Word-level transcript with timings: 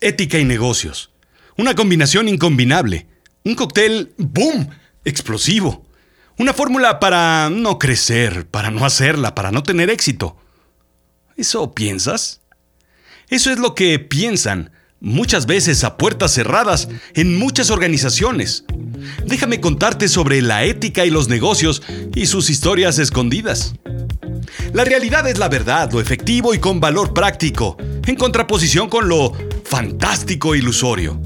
ética 0.00 0.38
y 0.38 0.44
negocios. 0.44 1.10
Una 1.56 1.74
combinación 1.74 2.28
incombinable. 2.28 3.06
Un 3.44 3.54
cóctel, 3.54 4.12
¡boom!, 4.16 4.68
explosivo. 5.04 5.86
Una 6.38 6.54
fórmula 6.54 7.00
para 7.00 7.50
no 7.50 7.78
crecer, 7.78 8.46
para 8.46 8.70
no 8.70 8.84
hacerla, 8.84 9.34
para 9.34 9.50
no 9.50 9.62
tener 9.62 9.90
éxito. 9.90 10.36
¿Eso 11.36 11.74
piensas? 11.74 12.40
Eso 13.28 13.50
es 13.50 13.58
lo 13.58 13.74
que 13.74 13.98
piensan, 13.98 14.72
muchas 15.00 15.46
veces 15.46 15.84
a 15.84 15.96
puertas 15.96 16.32
cerradas, 16.32 16.88
en 17.14 17.36
muchas 17.36 17.70
organizaciones. 17.70 18.64
Déjame 19.26 19.60
contarte 19.60 20.08
sobre 20.08 20.42
la 20.42 20.64
ética 20.64 21.04
y 21.04 21.10
los 21.10 21.28
negocios 21.28 21.82
y 22.14 22.26
sus 22.26 22.50
historias 22.50 22.98
escondidas. 22.98 23.74
La 24.72 24.84
realidad 24.84 25.26
es 25.28 25.38
la 25.38 25.48
verdad, 25.48 25.92
lo 25.92 26.00
efectivo 26.00 26.54
y 26.54 26.58
con 26.58 26.80
valor 26.80 27.14
práctico, 27.14 27.76
en 28.06 28.16
contraposición 28.16 28.88
con 28.88 29.08
lo 29.08 29.32
fantástico 29.70 30.52
e 30.52 30.58
ilusorio. 30.58 31.20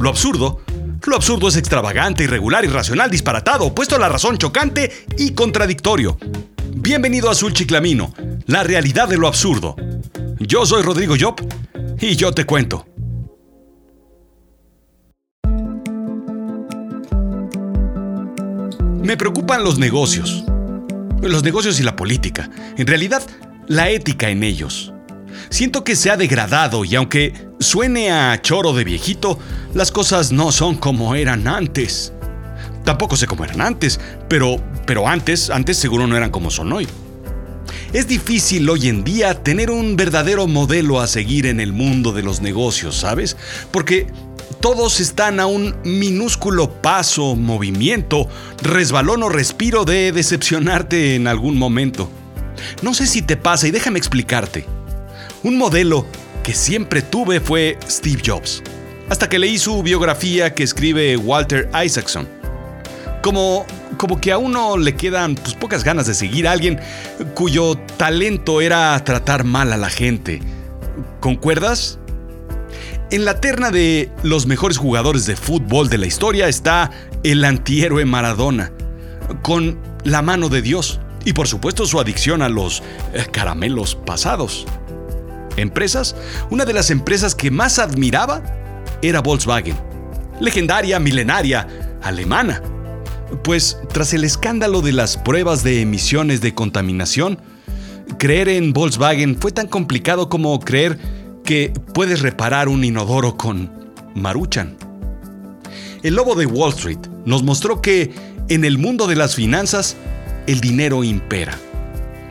Lo 0.00 0.08
absurdo, 0.08 0.62
lo 1.04 1.14
absurdo 1.14 1.48
es 1.48 1.56
extravagante, 1.58 2.24
irregular, 2.24 2.64
irracional, 2.64 3.10
disparatado, 3.10 3.66
opuesto 3.66 3.96
a 3.96 3.98
la 3.98 4.08
razón, 4.08 4.38
chocante 4.38 4.90
y 5.18 5.32
contradictorio. 5.32 6.16
Bienvenido 6.74 7.28
a 7.28 7.32
Azul 7.32 7.52
Chiclamino, 7.52 8.14
la 8.46 8.62
realidad 8.62 9.08
de 9.08 9.18
lo 9.18 9.28
absurdo. 9.28 9.76
Yo 10.38 10.64
soy 10.64 10.82
Rodrigo 10.82 11.16
Job 11.20 11.36
y 12.00 12.16
yo 12.16 12.32
te 12.32 12.46
cuento. 12.46 12.86
Me 19.02 19.18
preocupan 19.18 19.62
los 19.62 19.78
negocios. 19.78 20.44
Los 21.20 21.44
negocios 21.44 21.78
y 21.78 21.82
la 21.82 21.94
política. 21.94 22.48
En 22.78 22.86
realidad, 22.86 23.22
la 23.66 23.90
ética 23.90 24.30
en 24.30 24.44
ellos. 24.44 24.94
Siento 25.50 25.84
que 25.84 25.94
se 25.94 26.10
ha 26.10 26.16
degradado 26.16 26.84
y 26.84 26.94
aunque 26.94 27.51
suene 27.62 28.10
a 28.10 28.40
choro 28.40 28.72
de 28.72 28.84
viejito, 28.84 29.38
las 29.74 29.90
cosas 29.90 30.32
no 30.32 30.52
son 30.52 30.76
como 30.76 31.14
eran 31.14 31.46
antes. 31.46 32.12
Tampoco 32.84 33.16
sé 33.16 33.26
cómo 33.26 33.44
eran 33.44 33.60
antes, 33.60 34.00
pero, 34.28 34.56
pero 34.86 35.08
antes, 35.08 35.50
antes 35.50 35.76
seguro 35.76 36.06
no 36.06 36.16
eran 36.16 36.30
como 36.30 36.50
son 36.50 36.72
hoy. 36.72 36.88
Es 37.92 38.08
difícil 38.08 38.68
hoy 38.70 38.88
en 38.88 39.04
día 39.04 39.42
tener 39.42 39.70
un 39.70 39.96
verdadero 39.96 40.46
modelo 40.46 41.00
a 41.00 41.06
seguir 41.06 41.46
en 41.46 41.60
el 41.60 41.72
mundo 41.72 42.12
de 42.12 42.22
los 42.22 42.40
negocios, 42.40 42.96
¿sabes? 42.96 43.36
Porque 43.70 44.06
todos 44.60 45.00
están 45.00 45.40
a 45.40 45.46
un 45.46 45.74
minúsculo 45.84 46.70
paso, 46.82 47.36
movimiento, 47.36 48.28
resbalón 48.62 49.22
o 49.22 49.28
respiro 49.28 49.84
de 49.84 50.12
decepcionarte 50.12 51.14
en 51.14 51.26
algún 51.26 51.58
momento. 51.58 52.08
No 52.80 52.94
sé 52.94 53.06
si 53.06 53.22
te 53.22 53.36
pasa 53.36 53.68
y 53.68 53.70
déjame 53.70 53.98
explicarte. 53.98 54.64
Un 55.42 55.58
modelo 55.58 56.06
que 56.42 56.54
siempre 56.54 57.02
tuve 57.02 57.40
fue 57.40 57.78
Steve 57.88 58.22
Jobs, 58.24 58.62
hasta 59.08 59.28
que 59.28 59.38
leí 59.38 59.58
su 59.58 59.82
biografía 59.82 60.54
que 60.54 60.62
escribe 60.62 61.16
Walter 61.16 61.70
Isaacson. 61.84 62.28
Como, 63.22 63.64
como 63.98 64.20
que 64.20 64.32
a 64.32 64.38
uno 64.38 64.76
le 64.76 64.96
quedan 64.96 65.36
pues, 65.36 65.54
pocas 65.54 65.84
ganas 65.84 66.06
de 66.06 66.14
seguir 66.14 66.48
a 66.48 66.52
alguien 66.52 66.80
cuyo 67.34 67.76
talento 67.96 68.60
era 68.60 68.98
tratar 69.04 69.44
mal 69.44 69.72
a 69.72 69.76
la 69.76 69.90
gente. 69.90 70.40
¿Concuerdas? 71.20 72.00
En 73.12 73.24
la 73.24 73.40
terna 73.40 73.70
de 73.70 74.10
los 74.22 74.46
mejores 74.46 74.78
jugadores 74.78 75.26
de 75.26 75.36
fútbol 75.36 75.88
de 75.88 75.98
la 75.98 76.06
historia 76.06 76.48
está 76.48 76.90
el 77.22 77.44
antihéroe 77.44 78.04
Maradona, 78.06 78.72
con 79.42 79.78
la 80.02 80.22
mano 80.22 80.48
de 80.48 80.62
Dios 80.62 80.98
y 81.24 81.34
por 81.34 81.46
supuesto 81.46 81.86
su 81.86 82.00
adicción 82.00 82.42
a 82.42 82.48
los 82.48 82.82
eh, 83.12 83.24
caramelos 83.30 83.94
pasados. 83.94 84.66
Empresas, 85.62 86.14
una 86.50 86.64
de 86.64 86.72
las 86.72 86.90
empresas 86.90 87.34
que 87.34 87.50
más 87.50 87.78
admiraba 87.78 88.42
era 89.00 89.20
Volkswagen, 89.20 89.76
legendaria, 90.40 90.98
milenaria, 90.98 91.66
alemana. 92.02 92.62
Pues 93.42 93.78
tras 93.92 94.12
el 94.12 94.24
escándalo 94.24 94.82
de 94.82 94.92
las 94.92 95.16
pruebas 95.16 95.64
de 95.64 95.80
emisiones 95.80 96.40
de 96.40 96.54
contaminación, 96.54 97.38
creer 98.18 98.48
en 98.48 98.72
Volkswagen 98.72 99.36
fue 99.40 99.52
tan 99.52 99.68
complicado 99.68 100.28
como 100.28 100.58
creer 100.60 100.98
que 101.44 101.72
puedes 101.94 102.20
reparar 102.20 102.68
un 102.68 102.84
inodoro 102.84 103.36
con 103.36 103.70
Maruchan. 104.14 104.76
El 106.02 106.14
lobo 106.14 106.34
de 106.34 106.46
Wall 106.46 106.72
Street 106.72 106.98
nos 107.24 107.42
mostró 107.42 107.80
que 107.80 108.12
en 108.48 108.64
el 108.64 108.78
mundo 108.78 109.06
de 109.06 109.16
las 109.16 109.34
finanzas 109.34 109.96
el 110.46 110.60
dinero 110.60 111.04
impera. 111.04 111.56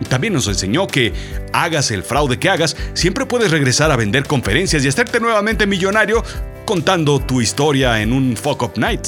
También 0.10 0.34
nos 0.34 0.48
enseñó 0.48 0.88
que 0.88 1.14
hagas 1.54 1.92
el 1.92 2.04
fraude 2.04 2.40
que 2.40 2.50
hagas, 2.50 2.76
siempre 2.94 3.26
puedes 3.26 3.52
regresar 3.52 3.92
a 3.92 3.96
vender 3.96 4.26
conferencias 4.26 4.84
y 4.84 4.88
hacerte 4.88 5.20
nuevamente 5.20 5.68
millonario 5.68 6.24
contando 6.66 7.20
tu 7.20 7.42
historia 7.42 8.02
en 8.02 8.14
un 8.14 8.36
fuck 8.36 8.64
up 8.64 8.74
night. 8.76 9.08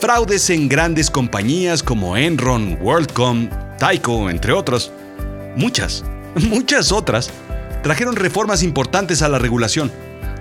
Fraudes 0.00 0.50
en 0.50 0.68
grandes 0.68 1.10
compañías 1.10 1.82
como 1.82 2.16
Enron, 2.16 2.78
WorldCom, 2.80 3.48
Tyco, 3.78 4.30
entre 4.30 4.52
otras. 4.52 4.90
Muchas, 5.56 6.04
muchas 6.34 6.90
otras 6.90 7.30
trajeron 7.82 8.16
reformas 8.16 8.62
importantes 8.62 9.22
a 9.22 9.28
la 9.28 9.38
regulación. 9.38 9.92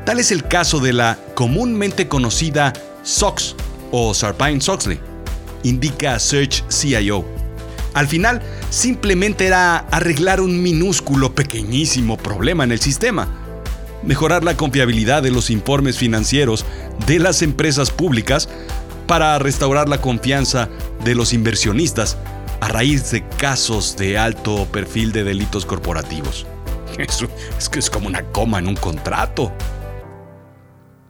Tal 0.06 0.20
es 0.20 0.31
el 0.31 0.48
caso 0.48 0.80
de 0.80 0.94
la 0.94 1.18
comúnmente 1.36 2.08
conocida 2.08 2.74
SOX 3.04 3.56
o 3.92 4.14
Sarbanes-Oxley, 4.14 5.00
indica 5.64 6.18
Search 6.20 6.64
CIO. 6.70 7.41
Al 7.94 8.07
final, 8.07 8.41
simplemente 8.69 9.47
era 9.47 9.78
arreglar 9.78 10.40
un 10.40 10.63
minúsculo, 10.63 11.35
pequeñísimo 11.35 12.18
problema 12.18 12.63
en 12.63 12.72
el 12.72 12.79
sistema. 12.79 13.28
Mejorar 14.03 14.44
la 14.44 14.56
confiabilidad 14.56 15.22
de 15.22 15.31
los 15.31 15.50
informes 15.50 15.97
financieros 15.97 16.66
de 17.06 17.19
las 17.19 17.41
empresas 17.41 17.91
públicas 17.91 18.50
para 19.07 19.38
restaurar 19.40 19.90
la 19.90 20.00
confianza 20.00 20.69
de 21.03 21.16
los 21.16 21.34
inversionistas 21.34 22.18
a 22.62 22.69
raíz 22.69 23.12
de 23.12 23.28
casos 23.38 23.97
de 23.97 24.18
alto 24.18 24.68
perfil 24.72 25.12
de 25.12 25.24
delitos 25.24 25.66
corporativos. 25.66 26.46
Es, 26.97 27.69
que 27.69 27.80
es 27.80 27.90
como 27.90 28.07
una 28.07 28.24
coma 28.31 28.59
en 28.59 28.68
un 28.68 28.75
contrato. 28.75 29.51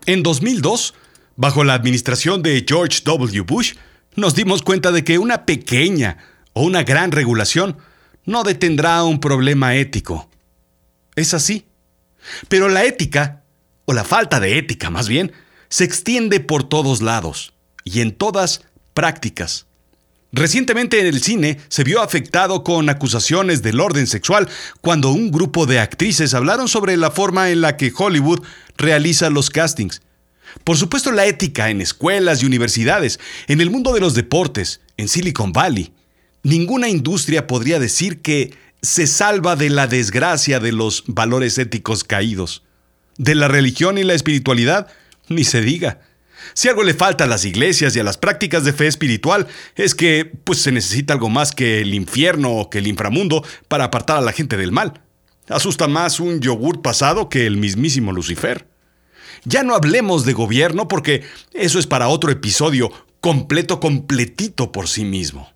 En 0.06 0.24
2002, 0.24 0.94
bajo 1.36 1.64
la 1.64 1.74
administración 1.74 2.42
de 2.42 2.64
George 2.68 3.02
W. 3.04 3.42
Bush, 3.42 3.74
nos 4.16 4.36
dimos 4.36 4.62
cuenta 4.62 4.92
de 4.92 5.04
que 5.04 5.18
una 5.18 5.46
pequeña 5.46 6.18
o 6.54 6.64
una 6.64 6.84
gran 6.84 7.12
regulación 7.12 7.78
no 8.26 8.44
detendrá 8.44 9.04
un 9.04 9.20
problema 9.20 9.76
ético. 9.76 10.30
Es 11.16 11.34
así. 11.34 11.66
Pero 12.48 12.70
la 12.70 12.84
ética, 12.84 13.44
o 13.86 13.94
la 13.94 14.04
falta 14.04 14.40
de 14.40 14.58
ética 14.58 14.90
más 14.90 15.08
bien, 15.08 15.32
se 15.70 15.84
extiende 15.84 16.40
por 16.40 16.64
todos 16.64 17.02
lados 17.02 17.54
y 17.84 18.02
en 18.02 18.12
todas 18.12 18.62
prácticas. 18.94 19.66
Recientemente 20.34 21.00
en 21.00 21.08
el 21.08 21.22
cine 21.22 21.60
se 21.68 21.84
vio 21.84 22.02
afectado 22.02 22.64
con 22.64 22.90
acusaciones 22.90 23.62
del 23.62 23.82
orden 23.82 24.08
sexual 24.08 24.48
cuando 24.80 25.12
un 25.12 25.30
grupo 25.30 25.66
de 25.66 25.80
actrices 25.80 26.34
hablaron 26.34 26.70
sobre 26.70 26.96
la 26.96 27.12
forma 27.12 27.50
en 27.50 27.60
la 27.60 27.76
que 27.76 27.92
Hollywood 27.96 28.42
realiza 28.78 29.30
los 29.30 29.50
castings. 29.50 30.02
Por 30.64 30.78
supuesto 30.78 31.12
la 31.12 31.26
ética 31.26 31.70
en 31.70 31.82
escuelas 31.82 32.42
y 32.42 32.46
universidades, 32.46 33.20
en 33.48 33.60
el 33.60 33.70
mundo 33.70 33.94
de 33.94 34.00
los 34.00 34.14
deportes, 34.14 34.80
en 34.96 35.10
Silicon 35.10 35.52
Valley. 35.52 35.94
Ninguna 36.44 36.90
industria 36.90 37.46
podría 37.46 37.80
decir 37.80 38.22
que 38.22 38.54
se 38.82 39.06
salva 39.06 39.56
de 39.56 39.70
la 39.70 39.88
desgracia 39.88 40.60
de 40.60 40.72
los 40.72 41.04
valores 41.08 41.58
éticos 41.58 42.04
caídos. 42.04 42.64
De 43.18 43.36
la 43.36 43.48
religión 43.48 43.98
y 43.98 44.04
la 44.04 44.16
espiritualidad, 44.16 44.88
ni 45.30 45.44
se 45.44 45.62
diga. 45.62 46.02
Si 46.54 46.68
algo 46.68 46.84
le 46.84 46.96
falta 46.96 47.26
a 47.26 47.28
las 47.28 47.46
iglesias 47.46 47.96
y 47.96 48.00
a 48.00 48.04
las 48.04 48.18
prácticas 48.18 48.64
de 48.64 48.74
fe 48.74 48.88
espiritual, 48.88 49.48
es 49.76 49.94
que 49.94 50.26
pues 50.26 50.60
se 50.60 50.72
necesita 50.72 51.14
algo 51.14 51.30
más 51.30 51.52
que 51.52 51.82
el 51.82 51.94
infierno 51.94 52.52
o 52.52 52.70
que 52.70 52.80
el 52.80 52.88
inframundo 52.88 53.46
para 53.68 53.86
apartar 53.86 54.18
a 54.18 54.22
la 54.22 54.32
gente 54.32 54.58
del 54.58 54.72
mal. 54.72 55.02
Asusta 55.48 55.88
más 55.88 56.20
un 56.20 56.40
yogur 56.40 56.82
pasado 56.82 57.30
que 57.30 57.46
el 57.46 57.58
mismísimo 57.58 58.12
Lucifer. 58.12 58.68
Ya 59.44 59.64
no 59.64 59.76
hablemos 59.76 60.26
de 60.26 60.34
gobierno 60.34 60.88
porque 60.88 61.24
eso 61.54 61.78
es 61.78 61.88
para 61.88 62.08
otro 62.08 62.32
episodio 62.32 62.92
completo, 63.20 63.80
completito 63.80 64.72
por 64.72 64.88
sí 64.88 65.04
mismo. 65.06 65.50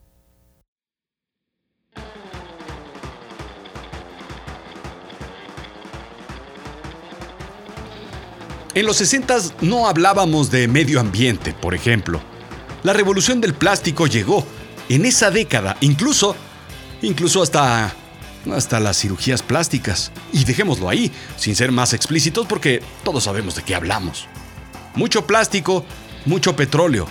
En 8.75 8.85
los 8.85 8.97
60 8.97 9.37
no 9.61 9.87
hablábamos 9.87 10.51
de 10.51 10.67
medio 10.67 10.99
ambiente, 10.99 11.53
por 11.53 11.73
ejemplo. 11.73 12.21
La 12.83 12.91
revolución 12.91 13.39
del 13.39 13.53
plástico 13.53 14.05
llegó 14.05 14.45
en 14.89 15.05
esa 15.05 15.31
década, 15.31 15.77
incluso, 15.79 16.35
incluso 17.01 17.41
hasta, 17.41 17.95
hasta 18.53 18.81
las 18.81 18.99
cirugías 18.99 19.41
plásticas. 19.41 20.11
Y 20.33 20.43
dejémoslo 20.43 20.89
ahí, 20.89 21.09
sin 21.37 21.55
ser 21.55 21.71
más 21.71 21.93
explícitos, 21.93 22.47
porque 22.47 22.83
todos 23.05 23.23
sabemos 23.23 23.55
de 23.55 23.63
qué 23.63 23.75
hablamos. 23.75 24.27
Mucho 24.93 25.25
plástico, 25.25 25.85
mucho 26.25 26.57
petróleo, 26.57 27.07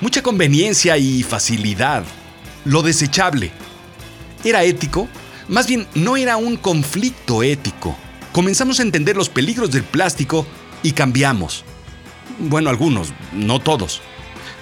mucha 0.00 0.20
conveniencia 0.20 0.98
y 0.98 1.22
facilidad. 1.22 2.02
Lo 2.64 2.82
desechable. 2.82 3.52
¿Era 4.42 4.64
ético? 4.64 5.06
Más 5.46 5.68
bien, 5.68 5.86
no 5.94 6.16
era 6.16 6.36
un 6.36 6.56
conflicto 6.56 7.44
ético 7.44 7.96
comenzamos 8.36 8.80
a 8.80 8.82
entender 8.82 9.16
los 9.16 9.30
peligros 9.30 9.70
del 9.70 9.82
plástico 9.82 10.46
y 10.82 10.92
cambiamos. 10.92 11.64
Bueno, 12.38 12.68
algunos, 12.68 13.14
no 13.32 13.60
todos. 13.60 14.02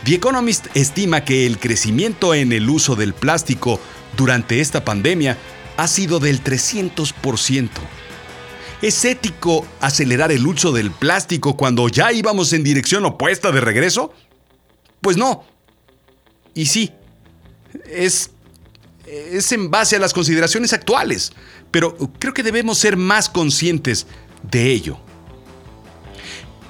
The 0.04 0.14
Economist 0.14 0.68
estima 0.74 1.24
que 1.24 1.44
el 1.44 1.58
crecimiento 1.58 2.34
en 2.34 2.52
el 2.52 2.70
uso 2.70 2.94
del 2.94 3.14
plástico 3.14 3.80
durante 4.16 4.60
esta 4.60 4.84
pandemia 4.84 5.38
ha 5.76 5.88
sido 5.88 6.20
del 6.20 6.40
300%. 6.44 7.68
¿Es 8.80 9.04
ético 9.04 9.66
acelerar 9.80 10.30
el 10.30 10.46
uso 10.46 10.70
del 10.70 10.92
plástico 10.92 11.56
cuando 11.56 11.88
ya 11.88 12.12
íbamos 12.12 12.52
en 12.52 12.62
dirección 12.62 13.04
opuesta 13.04 13.50
de 13.50 13.60
regreso? 13.60 14.14
Pues 15.00 15.16
no. 15.16 15.42
Y 16.54 16.66
sí, 16.66 16.92
es, 17.90 18.30
es 19.06 19.52
en 19.52 19.70
base 19.70 19.96
a 19.96 19.98
las 19.98 20.12
consideraciones 20.12 20.72
actuales, 20.72 21.32
pero 21.70 21.96
creo 22.18 22.34
que 22.34 22.42
debemos 22.42 22.78
ser 22.78 22.96
más 22.96 23.28
conscientes 23.28 24.06
de 24.42 24.70
ello. 24.70 24.98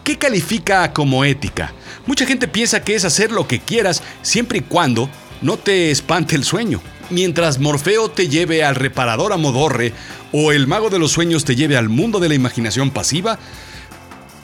¿Qué 0.02 0.18
califica 0.18 0.92
como 0.92 1.24
ética? 1.24 1.72
Mucha 2.06 2.26
gente 2.26 2.46
piensa 2.46 2.82
que 2.82 2.94
es 2.94 3.04
hacer 3.04 3.32
lo 3.32 3.48
que 3.48 3.60
quieras 3.60 4.02
siempre 4.22 4.58
y 4.58 4.62
cuando 4.62 5.08
no 5.40 5.56
te 5.56 5.90
espante 5.90 6.36
el 6.36 6.44
sueño. 6.44 6.82
Mientras 7.10 7.58
Morfeo 7.58 8.10
te 8.10 8.28
lleve 8.28 8.64
al 8.64 8.74
reparador 8.74 9.32
a 9.32 9.36
Modorre 9.36 9.92
o 10.32 10.52
el 10.52 10.66
mago 10.66 10.90
de 10.90 10.98
los 10.98 11.12
sueños 11.12 11.44
te 11.44 11.56
lleve 11.56 11.76
al 11.76 11.88
mundo 11.88 12.18
de 12.18 12.28
la 12.28 12.34
imaginación 12.34 12.90
pasiva, 12.90 13.38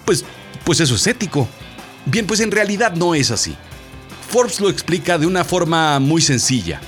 pues, 0.05 0.25
pues 0.65 0.81
eso 0.81 0.95
es 0.95 1.07
ético. 1.07 1.49
Bien, 2.07 2.27
pues 2.27 2.41
en 2.41 2.51
realidad 2.51 2.95
no 2.95 3.15
es 3.15 3.31
así. 3.31 3.57
Forbes 4.31 4.61
lo 4.61 4.71
explica 4.71 5.19
de 5.19 5.27
una 5.27 5.45
forma 5.45 5.99
muy 6.01 6.23
sencilla. 6.23 6.81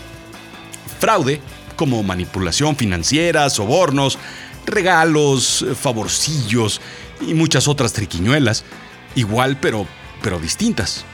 Fraude, 1.03 1.41
como 1.75 2.05
manipulación 2.05 2.77
financiera, 2.77 3.51
sobornos, 3.51 4.21
regalos, 4.65 5.67
favorcillos 5.75 6.81
y 7.21 7.35
muchas 7.35 7.67
otras 7.67 7.93
triquiñuelas, 7.93 8.63
igual 9.17 9.59
pero, 9.59 9.85
pero 10.23 10.39
distintas. 10.39 11.05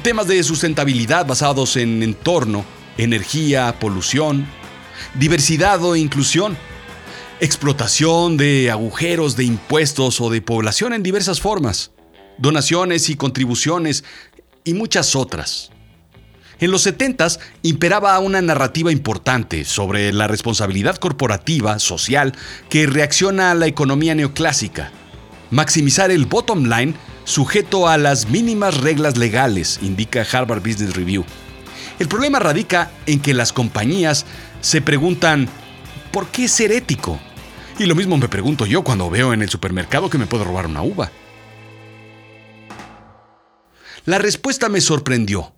Temas 0.00 0.28
de 0.28 0.42
sustentabilidad 0.42 1.26
basados 1.26 1.76
en 1.76 2.02
entorno, 2.02 2.64
energía, 2.96 3.78
polución, 3.78 4.46
diversidad 5.12 5.84
o 5.84 5.94
inclusión, 5.94 6.56
explotación 7.38 8.38
de 8.38 8.70
agujeros 8.70 9.36
de 9.36 9.44
impuestos 9.44 10.22
o 10.22 10.30
de 10.30 10.40
población 10.40 10.94
en 10.94 11.02
diversas 11.02 11.42
formas, 11.42 11.90
donaciones 12.38 13.10
y 13.10 13.16
contribuciones 13.16 14.04
y 14.64 14.72
muchas 14.72 15.14
otras. 15.14 15.70
En 16.60 16.70
los 16.70 16.82
70 16.82 17.28
imperaba 17.62 18.18
una 18.18 18.40
narrativa 18.40 18.92
importante 18.92 19.64
sobre 19.64 20.12
la 20.12 20.28
responsabilidad 20.28 20.96
corporativa, 20.96 21.78
social, 21.78 22.32
que 22.68 22.86
reacciona 22.86 23.50
a 23.50 23.54
la 23.54 23.66
economía 23.66 24.14
neoclásica. 24.14 24.90
Maximizar 25.50 26.10
el 26.10 26.26
bottom 26.26 26.64
line 26.64 26.94
sujeto 27.24 27.88
a 27.88 27.96
las 27.96 28.28
mínimas 28.28 28.78
reglas 28.80 29.16
legales, 29.16 29.78
indica 29.82 30.26
Harvard 30.30 30.62
Business 30.62 30.94
Review. 30.94 31.24
El 31.98 32.08
problema 32.08 32.38
radica 32.38 32.90
en 33.06 33.20
que 33.20 33.34
las 33.34 33.52
compañías 33.52 34.26
se 34.60 34.80
preguntan, 34.80 35.48
¿por 36.12 36.26
qué 36.28 36.48
ser 36.48 36.72
ético? 36.72 37.18
Y 37.78 37.86
lo 37.86 37.94
mismo 37.94 38.16
me 38.16 38.28
pregunto 38.28 38.66
yo 38.66 38.82
cuando 38.82 39.10
veo 39.10 39.32
en 39.32 39.42
el 39.42 39.48
supermercado 39.48 40.10
que 40.10 40.18
me 40.18 40.26
puedo 40.26 40.44
robar 40.44 40.66
una 40.66 40.82
uva. 40.82 41.10
La 44.04 44.18
respuesta 44.18 44.68
me 44.68 44.80
sorprendió. 44.80 45.54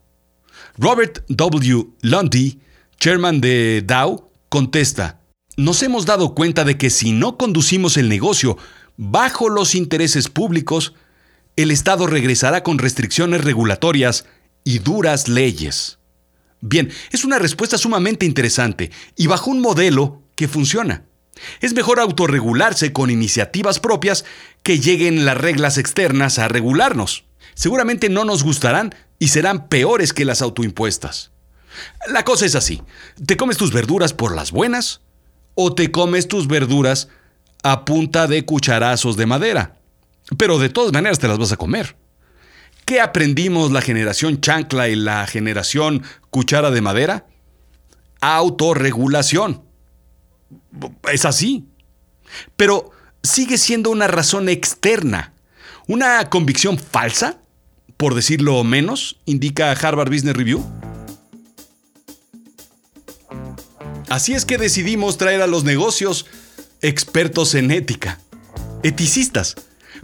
Robert 0.78 1.24
W. 1.28 1.88
Lundy, 2.02 2.60
chairman 3.00 3.40
de 3.40 3.82
Dow, 3.86 4.30
contesta, 4.50 5.20
nos 5.56 5.82
hemos 5.82 6.04
dado 6.04 6.34
cuenta 6.34 6.64
de 6.64 6.76
que 6.76 6.90
si 6.90 7.12
no 7.12 7.38
conducimos 7.38 7.96
el 7.96 8.10
negocio 8.10 8.58
bajo 8.98 9.48
los 9.48 9.74
intereses 9.74 10.28
públicos, 10.28 10.92
el 11.56 11.70
Estado 11.70 12.06
regresará 12.06 12.62
con 12.62 12.78
restricciones 12.78 13.42
regulatorias 13.42 14.26
y 14.64 14.80
duras 14.80 15.28
leyes. 15.28 15.98
Bien, 16.60 16.90
es 17.10 17.24
una 17.24 17.38
respuesta 17.38 17.78
sumamente 17.78 18.26
interesante 18.26 18.90
y 19.16 19.28
bajo 19.28 19.50
un 19.50 19.62
modelo 19.62 20.22
que 20.34 20.46
funciona. 20.46 21.04
Es 21.62 21.72
mejor 21.72 22.00
autorregularse 22.00 22.92
con 22.92 23.08
iniciativas 23.08 23.80
propias 23.80 24.26
que 24.62 24.78
lleguen 24.78 25.24
las 25.24 25.38
reglas 25.38 25.78
externas 25.78 26.38
a 26.38 26.48
regularnos. 26.48 27.24
Seguramente 27.56 28.10
no 28.10 28.26
nos 28.26 28.42
gustarán 28.42 28.94
y 29.18 29.28
serán 29.28 29.68
peores 29.68 30.12
que 30.12 30.26
las 30.26 30.42
autoimpuestas. 30.42 31.32
La 32.08 32.22
cosa 32.22 32.44
es 32.44 32.54
así. 32.54 32.82
¿Te 33.24 33.38
comes 33.38 33.56
tus 33.56 33.72
verduras 33.72 34.12
por 34.12 34.36
las 34.36 34.52
buenas 34.52 35.00
o 35.54 35.74
te 35.74 35.90
comes 35.90 36.28
tus 36.28 36.48
verduras 36.48 37.08
a 37.62 37.86
punta 37.86 38.26
de 38.26 38.44
cucharazos 38.44 39.16
de 39.16 39.24
madera? 39.24 39.78
Pero 40.36 40.58
de 40.58 40.68
todas 40.68 40.92
maneras 40.92 41.18
te 41.18 41.28
las 41.28 41.38
vas 41.38 41.50
a 41.52 41.56
comer. 41.56 41.96
¿Qué 42.84 43.00
aprendimos 43.00 43.72
la 43.72 43.80
generación 43.80 44.42
chancla 44.42 44.90
y 44.90 44.94
la 44.94 45.26
generación 45.26 46.02
cuchara 46.28 46.70
de 46.70 46.82
madera? 46.82 47.26
Autorregulación. 48.20 49.62
Es 51.10 51.24
así. 51.24 51.64
Pero 52.54 52.90
sigue 53.22 53.56
siendo 53.56 53.88
una 53.88 54.08
razón 54.08 54.50
externa, 54.50 55.32
una 55.86 56.28
convicción 56.28 56.78
falsa, 56.78 57.40
por 57.96 58.14
decirlo 58.14 58.62
menos, 58.64 59.18
indica 59.24 59.72
Harvard 59.72 60.10
Business 60.10 60.36
Review. 60.36 60.64
Así 64.08 64.34
es 64.34 64.44
que 64.44 64.58
decidimos 64.58 65.18
traer 65.18 65.42
a 65.42 65.46
los 65.46 65.64
negocios 65.64 66.26
expertos 66.80 67.54
en 67.54 67.70
ética, 67.70 68.20
eticistas, 68.82 69.56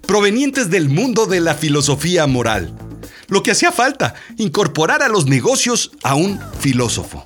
provenientes 0.06 0.70
del 0.70 0.88
mundo 0.88 1.26
de 1.26 1.40
la 1.40 1.54
filosofía 1.54 2.26
moral. 2.26 2.74
Lo 3.28 3.42
que 3.42 3.52
hacía 3.52 3.72
falta, 3.72 4.14
incorporar 4.36 5.02
a 5.02 5.08
los 5.08 5.26
negocios 5.26 5.92
a 6.02 6.14
un 6.14 6.40
filósofo. 6.58 7.24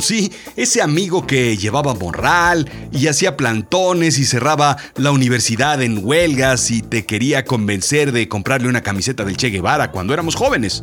Sí, 0.00 0.32
ese 0.56 0.82
amigo 0.82 1.24
que 1.24 1.56
llevaba 1.56 1.94
morral 1.94 2.68
y 2.90 3.06
hacía 3.06 3.36
plantones 3.36 4.18
y 4.18 4.24
cerraba 4.24 4.76
la 4.96 5.12
universidad 5.12 5.80
en 5.82 6.04
huelgas 6.04 6.72
y 6.72 6.82
te 6.82 7.06
quería 7.06 7.44
convencer 7.44 8.10
de 8.10 8.28
comprarle 8.28 8.68
una 8.68 8.82
camiseta 8.82 9.24
del 9.24 9.36
Che 9.36 9.50
Guevara 9.50 9.92
cuando 9.92 10.12
éramos 10.12 10.34
jóvenes. 10.34 10.82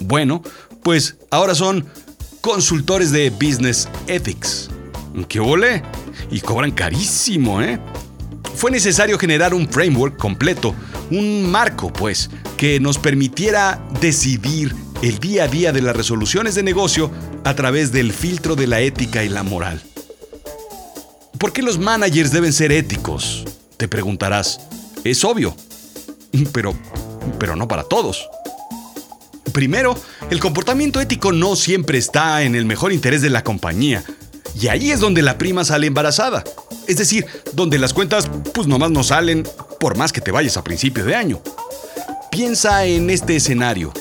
Bueno, 0.00 0.42
pues 0.82 1.16
ahora 1.30 1.54
son 1.54 1.86
consultores 2.42 3.12
de 3.12 3.30
Business 3.30 3.88
Ethics. 4.08 4.68
¡Qué 5.28 5.40
ole! 5.40 5.82
Y 6.30 6.40
cobran 6.40 6.72
carísimo, 6.72 7.62
¿eh? 7.62 7.80
fue 8.54 8.70
necesario 8.70 9.18
generar 9.18 9.52
un 9.52 9.68
framework 9.68 10.16
completo, 10.16 10.74
un 11.10 11.50
marco, 11.50 11.92
pues, 11.92 12.30
que 12.56 12.78
nos 12.80 12.98
permitiera 12.98 13.82
decidir 14.00 14.74
el 15.02 15.18
día 15.18 15.44
a 15.44 15.48
día 15.48 15.72
de 15.72 15.82
las 15.82 15.96
resoluciones 15.96 16.54
de 16.54 16.62
negocio 16.62 17.10
a 17.44 17.54
través 17.54 17.92
del 17.92 18.12
filtro 18.12 18.56
de 18.56 18.66
la 18.66 18.80
ética 18.80 19.22
y 19.24 19.28
la 19.28 19.42
moral. 19.42 19.82
¿Por 21.38 21.52
qué 21.52 21.62
los 21.62 21.78
managers 21.78 22.32
deben 22.32 22.52
ser 22.52 22.72
éticos? 22.72 23.44
Te 23.76 23.88
preguntarás. 23.88 24.60
Es 25.04 25.24
obvio, 25.24 25.54
pero, 26.52 26.74
pero 27.38 27.54
no 27.56 27.68
para 27.68 27.84
todos. 27.84 28.26
Primero, 29.52 29.96
el 30.30 30.40
comportamiento 30.40 31.00
ético 31.00 31.32
no 31.32 31.54
siempre 31.54 31.98
está 31.98 32.42
en 32.42 32.54
el 32.54 32.64
mejor 32.64 32.92
interés 32.92 33.22
de 33.22 33.30
la 33.30 33.44
compañía, 33.44 34.02
y 34.60 34.68
ahí 34.68 34.90
es 34.90 35.00
donde 35.00 35.22
la 35.22 35.36
prima 35.36 35.64
sale 35.64 35.86
embarazada. 35.86 36.44
Es 36.86 36.96
decir, 36.96 37.26
donde 37.52 37.78
las 37.78 37.92
cuentas 37.92 38.30
pues 38.52 38.66
nomás 38.66 38.90
no 38.90 39.02
salen 39.02 39.46
por 39.80 39.96
más 39.96 40.12
que 40.12 40.20
te 40.20 40.30
vayas 40.30 40.56
a 40.56 40.64
principio 40.64 41.04
de 41.04 41.14
año. 41.14 41.42
Piensa 42.30 42.84
en 42.84 43.10
este 43.10 43.36
escenario. 43.36 43.92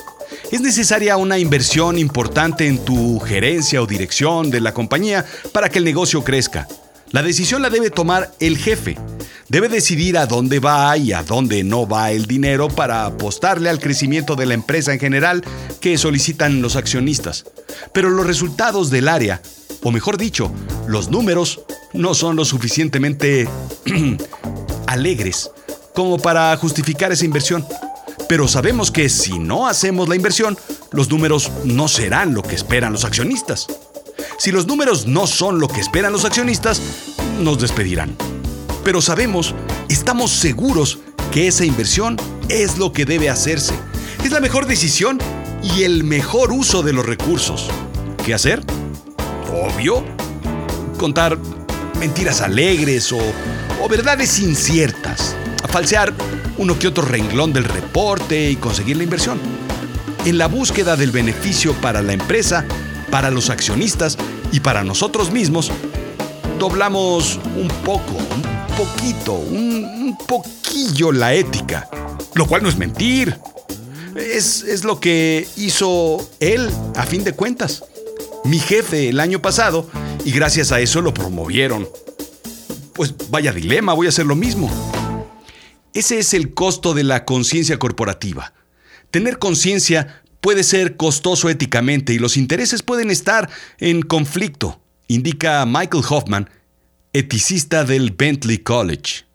Es 0.53 0.61
necesaria 0.61 1.17
una 1.17 1.39
inversión 1.39 1.97
importante 1.97 2.67
en 2.67 2.77
tu 2.85 3.19
gerencia 3.19 3.81
o 3.81 3.87
dirección 3.87 4.51
de 4.51 4.61
la 4.61 4.71
compañía 4.71 5.25
para 5.51 5.67
que 5.67 5.79
el 5.79 5.83
negocio 5.83 6.23
crezca. 6.23 6.67
La 7.09 7.23
decisión 7.23 7.63
la 7.63 7.71
debe 7.71 7.89
tomar 7.89 8.31
el 8.39 8.59
jefe. 8.59 8.95
Debe 9.49 9.67
decidir 9.67 10.15
a 10.15 10.27
dónde 10.27 10.59
va 10.59 10.95
y 10.95 11.11
a 11.11 11.23
dónde 11.23 11.63
no 11.63 11.87
va 11.87 12.11
el 12.11 12.27
dinero 12.27 12.67
para 12.67 13.07
apostarle 13.07 13.67
al 13.67 13.79
crecimiento 13.79 14.35
de 14.35 14.45
la 14.45 14.53
empresa 14.53 14.93
en 14.93 14.99
general 14.99 15.43
que 15.81 15.97
solicitan 15.97 16.61
los 16.61 16.75
accionistas. 16.75 17.45
Pero 17.91 18.11
los 18.11 18.27
resultados 18.27 18.91
del 18.91 19.07
área, 19.07 19.41
o 19.81 19.91
mejor 19.91 20.19
dicho, 20.19 20.51
los 20.85 21.09
números, 21.09 21.61
no 21.93 22.13
son 22.13 22.35
lo 22.35 22.45
suficientemente 22.45 23.49
alegres 24.85 25.49
como 25.95 26.19
para 26.19 26.55
justificar 26.57 27.11
esa 27.11 27.25
inversión. 27.25 27.65
Pero 28.27 28.47
sabemos 28.47 28.91
que 28.91 29.09
si 29.09 29.39
no 29.39 29.67
hacemos 29.67 30.09
la 30.09 30.15
inversión, 30.15 30.57
los 30.91 31.09
números 31.09 31.51
no 31.65 31.87
serán 31.87 32.33
lo 32.33 32.41
que 32.41 32.55
esperan 32.55 32.93
los 32.93 33.05
accionistas. 33.05 33.67
Si 34.37 34.51
los 34.51 34.67
números 34.67 35.07
no 35.07 35.27
son 35.27 35.59
lo 35.59 35.67
que 35.67 35.81
esperan 35.81 36.13
los 36.13 36.25
accionistas, 36.25 36.81
nos 37.39 37.59
despedirán. 37.59 38.15
Pero 38.83 39.01
sabemos, 39.01 39.55
estamos 39.89 40.31
seguros 40.31 40.99
que 41.31 41.47
esa 41.47 41.65
inversión 41.65 42.17
es 42.49 42.77
lo 42.77 42.91
que 42.91 43.05
debe 43.05 43.29
hacerse. 43.29 43.73
Es 44.23 44.31
la 44.31 44.39
mejor 44.39 44.67
decisión 44.67 45.19
y 45.63 45.83
el 45.83 46.03
mejor 46.03 46.51
uso 46.51 46.83
de 46.83 46.93
los 46.93 47.05
recursos. 47.05 47.69
¿Qué 48.25 48.33
hacer? 48.33 48.61
Obvio. 49.51 50.03
Contar 50.97 51.37
mentiras 51.99 52.41
alegres 52.41 53.11
o, 53.11 53.19
verdades 53.89 54.39
inciertas, 54.39 55.32
a 55.63 55.67
falsear 55.67 56.13
uno 56.57 56.77
que 56.77 56.87
otro 56.87 57.03
renglón 57.03 57.53
del 57.53 57.63
reporte 57.63 58.51
y 58.51 58.55
conseguir 58.57 58.97
la 58.97 59.03
inversión. 59.03 59.39
En 60.25 60.37
la 60.37 60.47
búsqueda 60.47 60.95
del 60.95 61.11
beneficio 61.11 61.73
para 61.73 62.01
la 62.01 62.13
empresa, 62.13 62.65
para 63.09 63.31
los 63.31 63.49
accionistas 63.49 64.17
y 64.51 64.59
para 64.59 64.83
nosotros 64.83 65.31
mismos, 65.31 65.71
doblamos 66.59 67.39
un 67.57 67.67
poco, 67.83 68.13
un 68.13 68.75
poquito, 68.77 69.33
un, 69.33 69.83
un 69.85 70.17
poquillo 70.17 71.11
la 71.11 71.33
ética, 71.33 71.89
lo 72.35 72.45
cual 72.45 72.63
no 72.63 72.69
es 72.69 72.77
mentir. 72.77 73.37
Es, 74.15 74.63
es 74.63 74.83
lo 74.83 74.99
que 74.99 75.47
hizo 75.57 76.29
él 76.39 76.69
a 76.95 77.03
fin 77.03 77.23
de 77.23 77.33
cuentas. 77.33 77.83
Mi 78.45 78.59
jefe 78.59 79.09
el 79.09 79.19
año 79.19 79.41
pasado 79.41 79.89
y 80.23 80.31
gracias 80.31 80.71
a 80.71 80.79
eso 80.79 81.01
lo 81.01 81.13
promovieron. 81.13 81.87
Pues 82.93 83.13
vaya 83.29 83.51
dilema, 83.51 83.93
voy 83.93 84.05
a 84.05 84.09
hacer 84.09 84.25
lo 84.25 84.35
mismo. 84.35 84.69
Ese 85.93 86.17
es 86.17 86.33
el 86.33 86.53
costo 86.53 86.93
de 86.93 87.03
la 87.03 87.23
conciencia 87.23 87.77
corporativa. 87.77 88.53
Tener 89.11 89.37
conciencia 89.37 90.23
puede 90.41 90.63
ser 90.63 90.97
costoso 90.97 91.49
éticamente 91.49 92.13
y 92.13 92.19
los 92.19 92.35
intereses 92.35 92.81
pueden 92.81 93.11
estar 93.11 93.49
en 93.77 94.01
conflicto, 94.01 94.81
indica 95.07 95.65
Michael 95.65 96.03
Hoffman, 96.09 96.49
eticista 97.13 97.85
del 97.85 98.11
Bentley 98.11 98.57
College. 98.57 99.25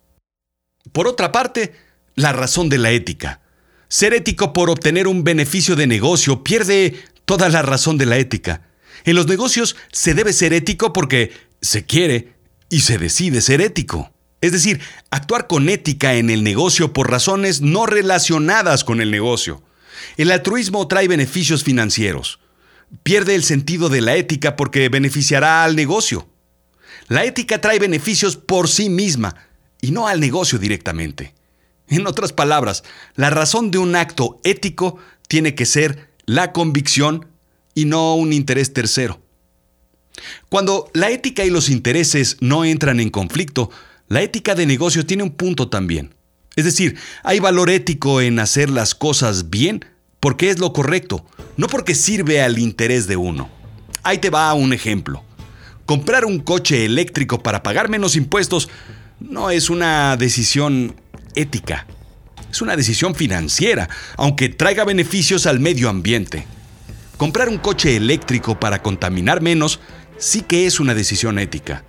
Por 0.92 1.06
otra 1.06 1.30
parte, 1.30 1.74
la 2.16 2.32
razón 2.32 2.68
de 2.68 2.78
la 2.78 2.90
ética. 2.90 3.40
Ser 3.86 4.12
ético 4.12 4.52
por 4.52 4.68
obtener 4.68 5.06
un 5.06 5.22
beneficio 5.22 5.76
de 5.76 5.86
negocio 5.86 6.42
pierde 6.42 7.00
toda 7.24 7.48
la 7.48 7.62
razón 7.62 7.98
de 7.98 8.06
la 8.06 8.18
ética. 8.18 8.62
En 9.04 9.14
los 9.14 9.28
negocios 9.28 9.76
se 9.92 10.12
debe 10.12 10.32
ser 10.32 10.52
ético 10.52 10.92
porque 10.92 11.30
se 11.62 11.86
quiere 11.86 12.34
y 12.68 12.80
se 12.80 12.98
decide 12.98 13.40
ser 13.40 13.60
ético. 13.60 14.12
Es 14.40 14.52
decir, 14.52 14.80
actuar 15.11 15.47
con 15.47 15.68
ética 15.68 16.14
en 16.14 16.30
el 16.30 16.45
negocio 16.45 16.92
por 16.92 17.11
razones 17.11 17.61
no 17.61 17.87
relacionadas 17.87 18.85
con 18.85 19.00
el 19.00 19.11
negocio. 19.11 19.62
El 20.16 20.30
altruismo 20.30 20.87
trae 20.87 21.09
beneficios 21.09 21.64
financieros. 21.64 22.38
Pierde 23.02 23.35
el 23.35 23.42
sentido 23.42 23.88
de 23.88 24.00
la 24.00 24.16
ética 24.16 24.57
porque 24.57 24.88
beneficiará 24.88 25.64
al 25.64 25.76
negocio. 25.76 26.28
La 27.09 27.25
ética 27.25 27.61
trae 27.61 27.78
beneficios 27.78 28.37
por 28.37 28.68
sí 28.68 28.88
misma 28.88 29.35
y 29.80 29.90
no 29.90 30.07
al 30.07 30.21
negocio 30.21 30.59
directamente. 30.59 31.35
En 31.88 32.07
otras 32.07 32.33
palabras, 32.33 32.85
la 33.14 33.30
razón 33.30 33.71
de 33.71 33.78
un 33.78 33.97
acto 33.97 34.40
ético 34.45 34.99
tiene 35.26 35.54
que 35.54 35.66
ser 35.66 36.11
la 36.26 36.52
convicción 36.52 37.26
y 37.75 37.87
no 37.87 38.14
un 38.14 38.33
interés 38.33 38.73
tercero. 38.73 39.21
Cuando 40.49 40.90
la 40.95 41.11
ética 41.11 41.45
y 41.45 41.50
los 41.50 41.71
intereses 41.71 42.37
no 42.40 42.64
entran 42.64 43.00
en 43.00 43.11
conflicto, 43.11 43.71
la 44.08 44.22
ética 44.22 44.54
de 44.54 44.66
negocio 44.66 45.04
tiene 45.04 45.22
un 45.22 45.30
punto 45.30 45.68
también. 45.68 46.14
Es 46.56 46.64
decir, 46.64 46.96
hay 47.22 47.38
valor 47.38 47.70
ético 47.70 48.20
en 48.20 48.38
hacer 48.40 48.70
las 48.70 48.94
cosas 48.94 49.50
bien 49.50 49.84
porque 50.18 50.50
es 50.50 50.58
lo 50.58 50.72
correcto, 50.72 51.24
no 51.56 51.68
porque 51.68 51.94
sirve 51.94 52.42
al 52.42 52.58
interés 52.58 53.06
de 53.06 53.16
uno. 53.16 53.48
Ahí 54.02 54.18
te 54.18 54.30
va 54.30 54.52
un 54.54 54.72
ejemplo. 54.72 55.22
Comprar 55.86 56.24
un 56.24 56.40
coche 56.40 56.84
eléctrico 56.84 57.42
para 57.42 57.62
pagar 57.62 57.88
menos 57.88 58.16
impuestos 58.16 58.68
no 59.20 59.50
es 59.50 59.70
una 59.70 60.16
decisión 60.16 60.96
ética, 61.34 61.86
es 62.50 62.60
una 62.60 62.76
decisión 62.76 63.14
financiera, 63.14 63.88
aunque 64.16 64.48
traiga 64.48 64.84
beneficios 64.84 65.46
al 65.46 65.60
medio 65.60 65.88
ambiente. 65.88 66.46
Comprar 67.16 67.48
un 67.48 67.58
coche 67.58 67.96
eléctrico 67.96 68.58
para 68.58 68.82
contaminar 68.82 69.40
menos 69.40 69.80
sí 70.18 70.42
que 70.42 70.66
es 70.66 70.80
una 70.80 70.94
decisión 70.94 71.38
ética. 71.38 71.84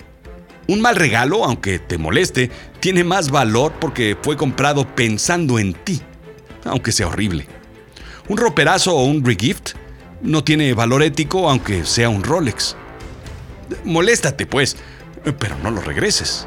Un 0.69 0.81
mal 0.81 0.95
regalo, 0.95 1.45
aunque 1.45 1.79
te 1.79 1.97
moleste, 1.97 2.51
tiene 2.79 3.03
más 3.03 3.31
valor 3.31 3.73
porque 3.81 4.15
fue 4.21 4.38
comprado 4.38 4.85
pensando 4.95 5.57
en 5.57 5.73
ti, 5.73 5.99
aunque 6.63 6.91
sea 6.91 7.07
horrible. 7.07 7.47
Un 8.27 8.38
roperazo 8.38 8.95
o 8.95 9.03
un 9.05 9.25
regift 9.25 9.71
no 10.21 10.43
tiene 10.43 10.75
valor 10.75 11.01
ético 11.01 11.49
aunque 11.49 11.85
sea 11.85 12.09
un 12.09 12.23
Rolex. 12.23 12.75
Moléstate, 13.83 14.45
pues, 14.45 14.77
pero 15.39 15.57
no 15.63 15.71
lo 15.71 15.81
regreses. 15.81 16.45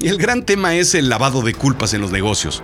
Y 0.00 0.08
el 0.08 0.16
gran 0.16 0.46
tema 0.46 0.74
es 0.74 0.94
el 0.94 1.10
lavado 1.10 1.42
de 1.42 1.52
culpas 1.52 1.92
en 1.92 2.00
los 2.00 2.10
negocios 2.10 2.62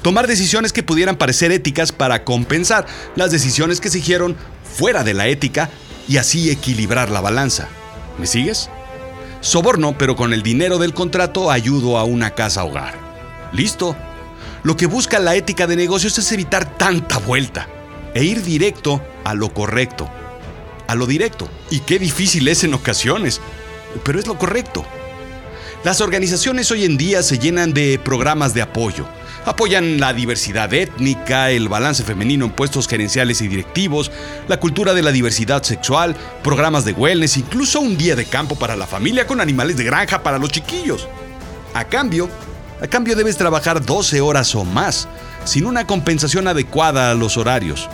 tomar 0.00 0.26
decisiones 0.26 0.72
que 0.72 0.82
pudieran 0.82 1.16
parecer 1.16 1.52
éticas 1.52 1.92
para 1.92 2.24
compensar 2.24 2.86
las 3.16 3.30
decisiones 3.30 3.82
que 3.82 3.90
se 3.90 3.98
hicieron 3.98 4.34
fuera 4.64 5.04
de 5.04 5.12
la 5.12 5.28
ética 5.28 5.68
y 6.08 6.16
así 6.16 6.48
equilibrar 6.48 7.10
la 7.10 7.20
balanza. 7.20 7.68
¿Me 8.18 8.26
sigues? 8.26 8.70
Soborno, 9.40 9.96
pero 9.96 10.16
con 10.16 10.32
el 10.32 10.42
dinero 10.42 10.78
del 10.78 10.92
contrato 10.92 11.50
ayudo 11.50 11.98
a 11.98 12.04
una 12.04 12.34
casa 12.34 12.64
hogar. 12.64 12.94
¿Listo? 13.52 13.96
Lo 14.62 14.76
que 14.76 14.86
busca 14.86 15.18
la 15.18 15.34
ética 15.34 15.66
de 15.66 15.76
negocios 15.76 16.18
es 16.18 16.30
evitar 16.32 16.76
tanta 16.76 17.18
vuelta 17.18 17.66
e 18.14 18.24
ir 18.24 18.42
directo 18.42 19.02
a 19.24 19.34
lo 19.34 19.52
correcto. 19.54 20.10
A 20.86 20.94
lo 20.94 21.06
directo. 21.06 21.48
Y 21.70 21.80
qué 21.80 21.98
difícil 21.98 22.48
es 22.48 22.64
en 22.64 22.74
ocasiones, 22.74 23.40
pero 24.04 24.18
es 24.18 24.26
lo 24.26 24.36
correcto. 24.36 24.84
Las 25.84 26.02
organizaciones 26.02 26.70
hoy 26.70 26.84
en 26.84 26.98
día 26.98 27.22
se 27.22 27.38
llenan 27.38 27.72
de 27.72 27.98
programas 27.98 28.52
de 28.52 28.60
apoyo, 28.60 29.06
Apoyan 29.46 29.98
la 29.98 30.12
diversidad 30.12 30.72
étnica, 30.74 31.50
el 31.50 31.68
balance 31.68 32.02
femenino 32.02 32.44
en 32.44 32.50
puestos 32.50 32.86
gerenciales 32.86 33.40
y 33.40 33.48
directivos, 33.48 34.12
la 34.48 34.60
cultura 34.60 34.92
de 34.92 35.02
la 35.02 35.12
diversidad 35.12 35.62
sexual, 35.62 36.14
programas 36.42 36.84
de 36.84 36.92
wellness, 36.92 37.38
incluso 37.38 37.80
un 37.80 37.96
día 37.96 38.16
de 38.16 38.26
campo 38.26 38.56
para 38.56 38.76
la 38.76 38.86
familia 38.86 39.26
con 39.26 39.40
animales 39.40 39.78
de 39.78 39.84
granja 39.84 40.22
para 40.22 40.38
los 40.38 40.50
chiquillos. 40.50 41.08
A 41.72 41.84
cambio, 41.84 42.28
a 42.82 42.86
cambio 42.86 43.16
debes 43.16 43.38
trabajar 43.38 43.84
12 43.84 44.20
horas 44.20 44.54
o 44.54 44.64
más, 44.64 45.08
sin 45.44 45.64
una 45.64 45.86
compensación 45.86 46.46
adecuada 46.46 47.10
a 47.10 47.14
los 47.14 47.38
horarios, 47.38 47.88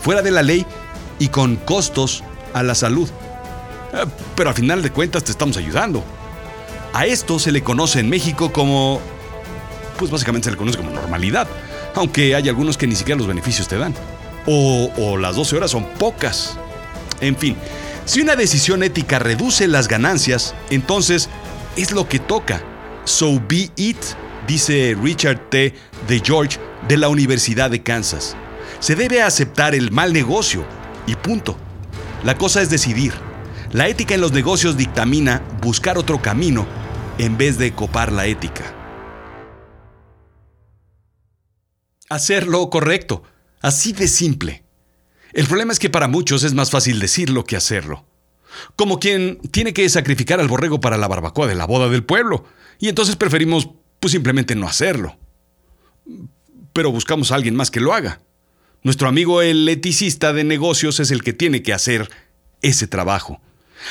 fuera 0.00 0.22
de 0.22 0.30
la 0.30 0.42
ley 0.42 0.64
y 1.18 1.28
con 1.28 1.56
costos 1.56 2.22
a 2.52 2.62
la 2.62 2.76
salud. 2.76 3.08
Eh, 3.94 4.04
pero 4.36 4.50
a 4.50 4.54
final 4.54 4.80
de 4.80 4.90
cuentas 4.90 5.24
te 5.24 5.32
estamos 5.32 5.56
ayudando. 5.56 6.04
A 6.92 7.06
esto 7.06 7.40
se 7.40 7.50
le 7.50 7.64
conoce 7.64 7.98
en 7.98 8.08
México 8.08 8.52
como 8.52 9.00
pues 9.94 10.10
básicamente 10.10 10.46
se 10.46 10.50
le 10.50 10.56
conoce 10.56 10.78
como 10.78 10.90
normalidad, 10.90 11.46
aunque 11.94 12.34
hay 12.34 12.48
algunos 12.48 12.76
que 12.76 12.86
ni 12.86 12.94
siquiera 12.94 13.18
los 13.18 13.26
beneficios 13.26 13.68
te 13.68 13.78
dan. 13.78 13.94
O, 14.46 15.16
las 15.16 15.36
12 15.36 15.56
horas 15.56 15.70
son 15.70 15.84
pocas. 15.98 16.58
En 17.20 17.36
fin, 17.36 17.56
si 18.04 18.20
una 18.20 18.36
decisión 18.36 18.82
ética 18.82 19.18
reduce 19.18 19.66
las 19.68 19.88
ganancias, 19.88 20.54
entonces 20.70 21.30
es 21.76 21.92
lo 21.92 22.08
que 22.08 22.18
toca. 22.18 22.62
So 23.04 23.40
be 23.48 23.70
it, 23.76 23.96
dice 24.46 24.96
Richard 25.00 25.48
T. 25.48 25.74
de 26.06 26.20
George 26.20 26.58
de 26.88 26.98
la 26.98 27.08
Universidad 27.08 27.70
de 27.70 27.82
Kansas. 27.82 28.36
Se 28.80 28.96
debe 28.96 29.22
aceptar 29.22 29.74
el 29.74 29.90
mal 29.90 30.12
negocio 30.12 30.64
y 31.06 31.14
punto. 31.14 31.56
La 32.22 32.36
cosa 32.36 32.60
es 32.60 32.68
decidir. 32.68 33.14
La 33.72 33.88
ética 33.88 34.14
en 34.14 34.20
los 34.20 34.32
negocios 34.32 34.76
dictamina 34.76 35.42
buscar 35.62 35.98
otro 35.98 36.20
camino 36.20 36.66
en 37.18 37.36
vez 37.36 37.58
de 37.58 37.72
copar 37.72 38.12
la 38.12 38.26
ética. 38.26 38.83
Hacer 42.08 42.46
lo 42.46 42.68
correcto. 42.70 43.22
Así 43.60 43.92
de 43.92 44.08
simple. 44.08 44.62
El 45.32 45.46
problema 45.46 45.72
es 45.72 45.78
que 45.78 45.90
para 45.90 46.08
muchos 46.08 46.44
es 46.44 46.54
más 46.54 46.70
fácil 46.70 47.00
decirlo 47.00 47.44
que 47.44 47.56
hacerlo. 47.56 48.06
Como 48.76 49.00
quien 49.00 49.38
tiene 49.50 49.72
que 49.72 49.88
sacrificar 49.88 50.38
al 50.38 50.48
borrego 50.48 50.80
para 50.80 50.96
la 50.96 51.08
barbacoa 51.08 51.46
de 51.46 51.54
la 51.54 51.66
boda 51.66 51.88
del 51.88 52.04
pueblo. 52.04 52.44
Y 52.78 52.88
entonces 52.88 53.16
preferimos 53.16 53.68
pues 54.00 54.12
simplemente 54.12 54.54
no 54.54 54.68
hacerlo. 54.68 55.16
Pero 56.72 56.92
buscamos 56.92 57.32
a 57.32 57.36
alguien 57.36 57.56
más 57.56 57.70
que 57.70 57.80
lo 57.80 57.94
haga. 57.94 58.20
Nuestro 58.82 59.08
amigo 59.08 59.40
el 59.40 59.68
eticista 59.68 60.32
de 60.32 60.44
negocios 60.44 61.00
es 61.00 61.10
el 61.10 61.22
que 61.22 61.32
tiene 61.32 61.62
que 61.62 61.72
hacer 61.72 62.10
ese 62.60 62.86
trabajo. 62.86 63.40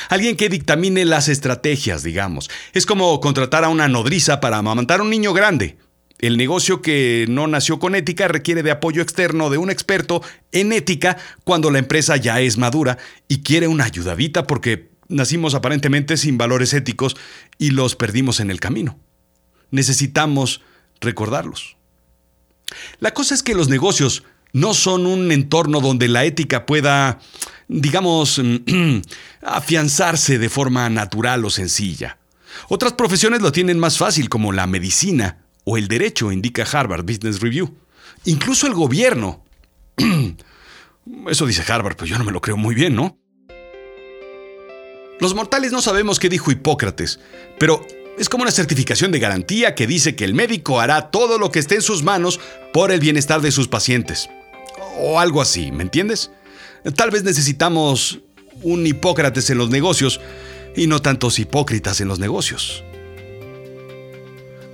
Alguien 0.08 0.36
que 0.36 0.48
dictamine 0.48 1.04
las 1.04 1.28
estrategias, 1.28 2.02
digamos. 2.02 2.50
Es 2.72 2.86
como 2.86 3.20
contratar 3.20 3.64
a 3.64 3.68
una 3.68 3.88
nodriza 3.88 4.40
para 4.40 4.58
amamantar 4.58 5.00
a 5.00 5.02
un 5.02 5.10
niño 5.10 5.32
grande. 5.32 5.76
El 6.18 6.36
negocio 6.36 6.80
que 6.80 7.26
no 7.28 7.46
nació 7.46 7.78
con 7.78 7.94
ética 7.94 8.28
requiere 8.28 8.62
de 8.62 8.70
apoyo 8.70 9.02
externo 9.02 9.50
de 9.50 9.58
un 9.58 9.70
experto 9.70 10.22
en 10.52 10.72
ética 10.72 11.16
cuando 11.44 11.70
la 11.70 11.80
empresa 11.80 12.16
ya 12.16 12.40
es 12.40 12.56
madura 12.56 12.98
y 13.28 13.42
quiere 13.42 13.68
una 13.68 13.84
ayudadita 13.84 14.46
porque 14.46 14.90
nacimos 15.08 15.54
aparentemente 15.54 16.16
sin 16.16 16.38
valores 16.38 16.72
éticos 16.72 17.16
y 17.58 17.70
los 17.70 17.96
perdimos 17.96 18.40
en 18.40 18.50
el 18.50 18.60
camino. 18.60 18.98
Necesitamos 19.70 20.62
recordarlos. 21.00 21.76
La 23.00 23.12
cosa 23.12 23.34
es 23.34 23.42
que 23.42 23.54
los 23.54 23.68
negocios 23.68 24.22
no 24.52 24.72
son 24.72 25.06
un 25.06 25.32
entorno 25.32 25.80
donde 25.80 26.08
la 26.08 26.24
ética 26.24 26.64
pueda, 26.64 27.18
digamos, 27.66 28.40
afianzarse 29.42 30.38
de 30.38 30.48
forma 30.48 30.88
natural 30.90 31.44
o 31.44 31.50
sencilla. 31.50 32.18
Otras 32.68 32.92
profesiones 32.92 33.42
lo 33.42 33.50
tienen 33.50 33.80
más 33.80 33.98
fácil, 33.98 34.28
como 34.28 34.52
la 34.52 34.68
medicina 34.68 35.43
o 35.64 35.76
el 35.76 35.88
derecho, 35.88 36.30
indica 36.30 36.64
Harvard 36.70 37.04
Business 37.04 37.40
Review. 37.40 37.74
Incluso 38.24 38.66
el 38.66 38.74
gobierno. 38.74 39.44
Eso 41.28 41.46
dice 41.46 41.70
Harvard, 41.70 41.96
pero 41.96 42.06
yo 42.06 42.18
no 42.18 42.24
me 42.24 42.32
lo 42.32 42.40
creo 42.40 42.56
muy 42.56 42.74
bien, 42.74 42.94
¿no? 42.94 43.18
Los 45.20 45.34
mortales 45.34 45.72
no 45.72 45.80
sabemos 45.80 46.18
qué 46.18 46.28
dijo 46.28 46.50
Hipócrates, 46.50 47.20
pero 47.58 47.86
Es 48.16 48.28
como 48.28 48.42
una 48.42 48.52
certificación 48.52 49.10
de 49.10 49.18
garantía 49.18 49.74
que 49.74 49.88
dice 49.88 50.14
que 50.14 50.24
el 50.24 50.34
médico 50.34 50.80
hará 50.80 51.10
todo 51.10 51.36
lo 51.36 51.50
que 51.50 51.58
esté 51.58 51.74
en 51.74 51.82
sus 51.82 52.04
manos 52.04 52.38
por 52.72 52.92
el 52.92 53.00
bienestar 53.00 53.40
de 53.40 53.50
sus 53.50 53.66
pacientes. 53.66 54.30
O 54.98 55.18
algo 55.18 55.42
así, 55.42 55.72
¿me 55.72 55.82
entiendes? 55.82 56.30
Tal 56.94 57.10
vez 57.10 57.24
necesitamos 57.24 58.20
un 58.62 58.86
Hipócrates 58.86 59.50
en 59.50 59.58
los 59.58 59.70
negocios 59.70 60.20
y 60.76 60.86
no 60.86 61.02
tantos 61.02 61.40
hipócritas 61.40 62.00
en 62.00 62.06
los 62.06 62.20
negocios. 62.20 62.84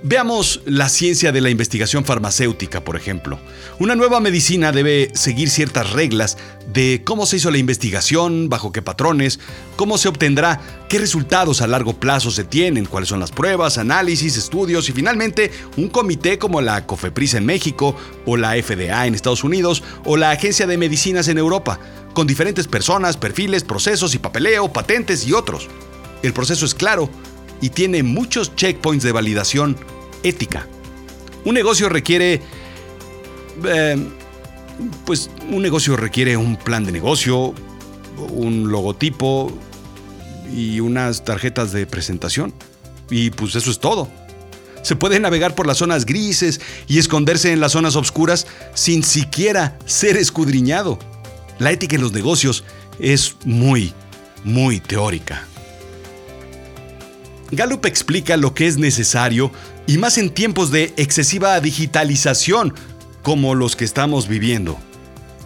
Veamos 0.03 0.61
la 0.65 0.89
ciencia 0.89 1.31
de 1.31 1.41
la 1.41 1.51
investigación 1.51 2.05
farmacéutica, 2.05 2.83
por 2.83 2.95
ejemplo. 2.95 3.39
Una 3.77 3.95
nueva 3.95 4.19
medicina 4.19 4.71
debe 4.71 5.11
seguir 5.13 5.51
ciertas 5.51 5.91
reglas 5.91 6.39
de 6.73 7.03
cómo 7.05 7.27
se 7.27 7.37
hizo 7.37 7.51
la 7.51 7.59
investigación, 7.59 8.49
bajo 8.49 8.71
qué 8.71 8.81
patrones, 8.81 9.39
cómo 9.75 9.99
se 9.99 10.07
obtendrá, 10.07 10.59
qué 10.89 10.97
resultados 10.97 11.61
a 11.61 11.67
largo 11.67 11.93
plazo 11.93 12.31
se 12.31 12.43
tienen, 12.43 12.85
cuáles 12.85 13.09
son 13.09 13.19
las 13.19 13.29
pruebas, 13.29 13.77
análisis, 13.77 14.37
estudios 14.37 14.89
y 14.89 14.91
finalmente 14.91 15.51
un 15.77 15.87
comité 15.87 16.39
como 16.39 16.61
la 16.61 16.87
COFEPRIS 16.87 17.35
en 17.35 17.45
México 17.45 17.95
o 18.25 18.37
la 18.37 18.53
FDA 18.53 19.05
en 19.05 19.13
Estados 19.13 19.43
Unidos 19.43 19.83
o 20.05 20.17
la 20.17 20.31
Agencia 20.31 20.65
de 20.65 20.79
Medicinas 20.79 21.27
en 21.27 21.37
Europa, 21.37 21.79
con 22.13 22.25
diferentes 22.25 22.67
personas, 22.67 23.17
perfiles, 23.17 23.63
procesos 23.63 24.15
y 24.15 24.17
papeleo, 24.17 24.73
patentes 24.73 25.27
y 25.27 25.33
otros. 25.33 25.67
El 26.23 26.33
proceso 26.33 26.65
es 26.65 26.73
claro 26.73 27.07
y 27.61 27.69
tiene 27.69 28.03
muchos 28.03 28.55
checkpoints 28.55 29.03
de 29.03 29.11
validación 29.11 29.77
ética. 30.23 30.67
Un 31.45 31.55
negocio 31.55 31.89
requiere... 31.89 32.41
Eh, 33.65 34.07
pues 35.05 35.29
un 35.49 35.61
negocio 35.61 35.95
requiere 35.95 36.37
un 36.37 36.55
plan 36.55 36.83
de 36.83 36.91
negocio, 36.91 37.53
un 38.29 38.71
logotipo 38.71 39.51
y 40.51 40.79
unas 40.79 41.23
tarjetas 41.23 41.71
de 41.71 41.85
presentación. 41.85 42.53
Y 43.09 43.29
pues 43.29 43.55
eso 43.55 43.69
es 43.69 43.79
todo. 43.79 44.07
Se 44.81 44.95
puede 44.95 45.19
navegar 45.19 45.53
por 45.53 45.67
las 45.67 45.77
zonas 45.77 46.05
grises 46.05 46.59
y 46.87 46.97
esconderse 46.97 47.51
en 47.51 47.59
las 47.59 47.73
zonas 47.73 47.95
oscuras 47.95 48.47
sin 48.73 49.03
siquiera 49.03 49.77
ser 49.85 50.17
escudriñado. 50.17 50.97
La 51.59 51.71
ética 51.71 51.95
en 51.95 52.01
los 52.01 52.13
negocios 52.13 52.63
es 52.99 53.35
muy, 53.45 53.93
muy 54.43 54.79
teórica. 54.79 55.45
Gallup 57.51 57.85
explica 57.85 58.37
lo 58.37 58.53
que 58.53 58.67
es 58.67 58.77
necesario 58.77 59.51
y 59.87 59.97
más 59.97 60.17
en 60.17 60.29
tiempos 60.29 60.71
de 60.71 60.93
excesiva 60.97 61.59
digitalización 61.59 62.73
como 63.23 63.55
los 63.55 63.75
que 63.75 63.85
estamos 63.85 64.27
viviendo. 64.27 64.79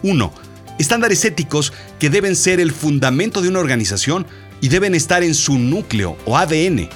1. 0.02 0.32
Estándares 0.78 1.24
éticos 1.24 1.72
que 1.98 2.10
deben 2.10 2.36
ser 2.36 2.60
el 2.60 2.72
fundamento 2.72 3.42
de 3.42 3.48
una 3.48 3.58
organización 3.58 4.26
y 4.60 4.68
deben 4.68 4.94
estar 4.94 5.22
en 5.22 5.34
su 5.34 5.58
núcleo 5.58 6.16
o 6.26 6.36
ADN. 6.36 6.88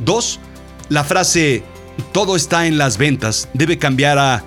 2. 0.00 0.40
La 0.88 1.04
frase 1.04 1.62
todo 2.12 2.36
está 2.36 2.66
en 2.66 2.78
las 2.78 2.98
ventas 2.98 3.48
debe 3.54 3.78
cambiar 3.78 4.18
a 4.18 4.44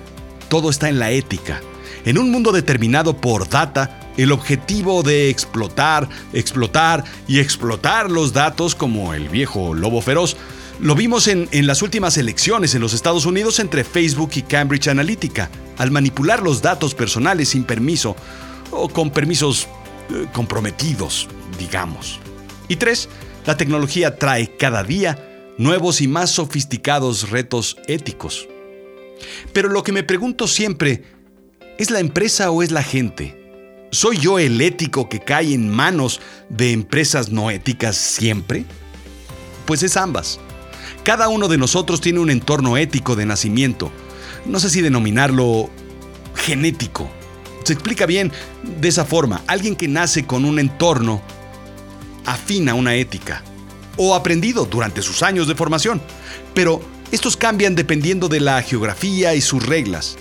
todo 0.48 0.70
está 0.70 0.88
en 0.88 0.98
la 0.98 1.10
ética. 1.10 1.60
En 2.04 2.18
un 2.18 2.30
mundo 2.30 2.52
determinado 2.52 3.16
por 3.16 3.48
data, 3.48 3.99
el 4.22 4.32
objetivo 4.32 5.02
de 5.02 5.30
explotar, 5.30 6.08
explotar 6.34 7.04
y 7.26 7.38
explotar 7.38 8.10
los 8.10 8.34
datos 8.34 8.74
como 8.74 9.14
el 9.14 9.30
viejo 9.30 9.72
lobo 9.72 10.02
feroz, 10.02 10.36
lo 10.78 10.94
vimos 10.94 11.26
en, 11.26 11.48
las 11.66 11.80
últimas 11.80 12.18
elecciones 12.18 12.74
en 12.74 12.82
los 12.82 12.92
Estados 12.92 13.24
Unidos 13.24 13.60
entre 13.60 13.82
Facebook 13.82 14.32
y 14.34 14.42
Cambridge 14.42 14.88
Analytica, 14.88 15.50
al 15.78 15.90
manipular 15.90 16.42
los 16.42 16.60
datos 16.60 16.94
personales 16.94 17.50
sin 17.50 17.64
permiso 17.64 18.14
o 18.70 18.90
con 18.90 19.10
permisos 19.10 19.68
eh, 20.10 20.26
comprometidos, 20.34 21.26
digamos. 21.58 22.20
Y 22.68 22.76
tres, 22.76 23.08
la 23.46 23.56
tecnología 23.56 24.16
trae 24.16 24.54
cada 24.56 24.84
día 24.84 25.52
nuevos 25.56 26.02
y 26.02 26.08
más 26.08 26.30
sofisticados 26.30 27.30
retos 27.30 27.78
éticos. 27.86 28.48
Pero 29.54 29.70
lo 29.70 29.82
que 29.82 29.92
me 29.92 30.02
pregunto 30.02 30.46
siempre, 30.46 31.04
¿es 31.78 31.90
la 31.90 32.00
empresa 32.00 32.50
o 32.50 32.62
es 32.62 32.70
la 32.70 32.82
gente? 32.82 33.39
¿Soy 33.92 34.18
yo 34.18 34.38
el 34.38 34.60
ético 34.60 35.08
que 35.08 35.18
cae 35.18 35.52
en 35.52 35.68
manos 35.68 36.20
de 36.48 36.70
empresas 36.70 37.30
no 37.30 37.50
éticas 37.50 37.96
siempre? 37.96 38.64
Pues 39.66 39.82
es 39.82 39.96
ambas. 39.96 40.38
Cada 41.02 41.28
uno 41.28 41.48
de 41.48 41.58
nosotros 41.58 42.00
tiene 42.00 42.20
un 42.20 42.30
entorno 42.30 42.76
ético 42.76 43.16
de 43.16 43.26
nacimiento. 43.26 43.90
No 44.46 44.60
sé 44.60 44.70
si 44.70 44.80
denominarlo 44.80 45.70
genético. 46.36 47.10
Se 47.64 47.72
explica 47.72 48.06
bien 48.06 48.30
de 48.62 48.88
esa 48.88 49.04
forma. 49.04 49.42
Alguien 49.48 49.74
que 49.74 49.88
nace 49.88 50.24
con 50.24 50.44
un 50.44 50.60
entorno 50.60 51.20
afina 52.26 52.74
una 52.74 52.94
ética 52.94 53.42
o 53.96 54.14
aprendido 54.14 54.66
durante 54.66 55.02
sus 55.02 55.24
años 55.24 55.48
de 55.48 55.56
formación. 55.56 56.00
Pero 56.54 56.80
estos 57.10 57.36
cambian 57.36 57.74
dependiendo 57.74 58.28
de 58.28 58.38
la 58.38 58.62
geografía 58.62 59.34
y 59.34 59.40
sus 59.40 59.66
reglas. 59.66 60.16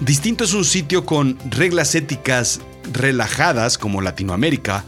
Distinto 0.00 0.44
es 0.44 0.54
un 0.54 0.64
sitio 0.64 1.04
con 1.04 1.36
reglas 1.50 1.94
éticas 1.94 2.62
relajadas 2.92 3.78
como 3.78 4.00
Latinoamérica 4.00 4.84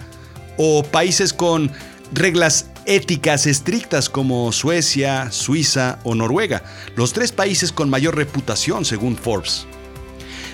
o 0.57 0.83
países 0.83 1.33
con 1.33 1.71
reglas 2.13 2.67
éticas 2.85 3.47
estrictas 3.47 4.09
como 4.09 4.53
Suecia, 4.53 5.31
Suiza 5.31 5.99
o 6.05 6.15
Noruega, 6.15 6.63
los 6.97 7.13
tres 7.13 7.33
países 7.33 7.73
con 7.73 7.89
mayor 7.91 8.17
reputación 8.17 8.85
según 8.85 9.17
Forbes. 9.17 9.67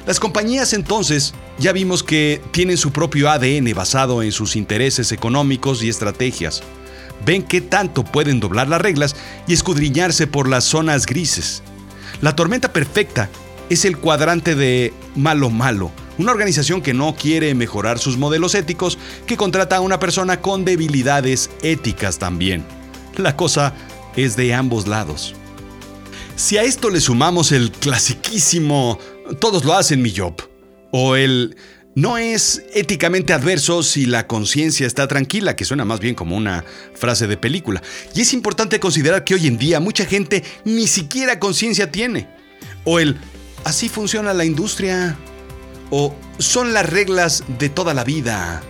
Las 0.07 0.21
compañías 0.21 0.73
entonces 0.73 1.35
ya 1.59 1.73
vimos 1.73 2.03
que 2.03 2.41
tienen 2.51 2.79
su 2.79 2.93
propio 2.93 3.31
ADN 3.31 3.75
basado 3.75 4.23
en 4.23 4.33
sus 4.33 4.57
intereses 4.57 5.13
económicos 5.13 5.83
y 5.83 5.89
estrategias. 5.89 6.63
Ven 7.27 7.43
qué 7.43 7.61
tanto 7.61 8.05
pueden 8.05 8.41
doblar 8.41 8.69
las 8.69 8.81
reglas 8.81 9.17
y 9.47 9.53
escudriñarse 9.53 10.27
por 10.27 10.49
las 10.49 10.65
zonas 10.65 11.05
grises. 11.05 11.63
La 12.23 12.35
tormenta 12.35 12.73
perfecta 12.73 13.29
es 13.69 13.85
el 13.85 13.99
cuadrante 13.99 14.55
de 14.55 14.95
malo 15.15 15.51
malo, 15.51 15.91
una 16.19 16.33
organización 16.33 16.83
que 16.83 16.95
no 16.95 17.15
quiere 17.17 17.55
mejorar 17.55 17.99
sus 17.99 18.17
modelos 18.17 18.55
éticos, 18.55 18.99
que 19.27 19.37
contrata 19.37 19.77
a 19.77 19.81
una 19.81 19.99
persona 19.99 20.41
con 20.41 20.65
debilidades 20.65 21.51
éticas 21.63 22.19
también. 22.19 22.65
La 23.17 23.37
cosa 23.37 23.75
es 24.17 24.37
de 24.37 24.55
ambos 24.55 24.87
lados. 24.87 25.35
Si 26.37 26.57
a 26.57 26.63
esto 26.63 26.91
le 26.91 27.01
sumamos 27.01 27.51
el 27.53 27.73
clasiquísimo 27.73 28.99
todos 29.41 29.65
lo 29.65 29.75
hacen 29.75 30.03
mi 30.03 30.15
job, 30.15 30.35
o 30.91 31.17
el 31.17 31.57
no 31.95 32.17
es 32.17 32.63
éticamente 32.75 33.33
adverso 33.33 33.83
si 33.83 34.07
la 34.07 34.27
conciencia 34.27 34.87
está 34.87 35.09
tranquila, 35.09 35.57
que 35.57 35.65
suena 35.65 35.85
más 35.85 36.01
bien 36.01 36.15
como 36.15 36.37
una 36.37 36.65
frase 36.95 37.27
de 37.27 37.37
película. 37.37 37.83
Y 38.15 38.21
es 38.21 38.33
importante 38.33 38.81
considerar 38.81 39.25
que 39.25 39.35
hoy 39.35 39.47
en 39.47 39.59
día 39.59 39.81
mucha 39.81 40.05
gente 40.05 40.45
ni 40.65 40.87
siquiera 40.87 41.39
conciencia 41.39 41.91
tiene. 41.91 42.29
O 42.85 42.99
el 42.99 43.17
así 43.65 43.89
funciona 43.89 44.33
la 44.33 44.45
industria. 44.45 45.19
O 45.91 46.15
son 46.39 46.73
las 46.73 46.89
reglas 46.89 47.45
de 47.59 47.69
toda 47.69 47.95
la 47.95 48.05
vida. 48.05 48.63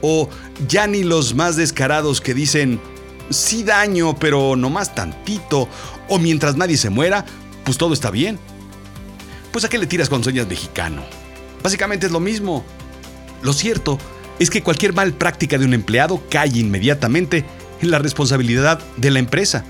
O 0.00 0.28
ya 0.68 0.86
ni 0.86 1.02
los 1.02 1.34
más 1.34 1.56
descarados 1.56 2.20
que 2.20 2.34
dicen 2.34 2.80
sí 3.30 3.62
daño, 3.62 4.16
pero 4.16 4.56
no 4.56 4.70
más 4.70 4.94
tantito. 4.94 5.68
O 6.08 6.18
mientras 6.18 6.56
nadie 6.56 6.76
se 6.76 6.90
muera, 6.90 7.24
pues 7.64 7.78
todo 7.78 7.94
está 7.94 8.10
bien. 8.10 8.38
Pues 9.50 9.64
a 9.64 9.68
qué 9.68 9.78
le 9.78 9.86
tiras 9.86 10.08
con 10.08 10.22
sueñas 10.22 10.46
mexicano. 10.46 11.02
Básicamente 11.62 12.06
es 12.06 12.12
lo 12.12 12.20
mismo. 12.20 12.64
Lo 13.42 13.52
cierto 13.52 13.98
es 14.38 14.50
que 14.50 14.62
cualquier 14.62 14.92
mal 14.92 15.12
práctica 15.12 15.58
de 15.58 15.64
un 15.64 15.74
empleado 15.74 16.22
cae 16.30 16.58
inmediatamente 16.58 17.44
en 17.80 17.90
la 17.90 17.98
responsabilidad 17.98 18.80
de 18.96 19.10
la 19.10 19.18
empresa, 19.18 19.64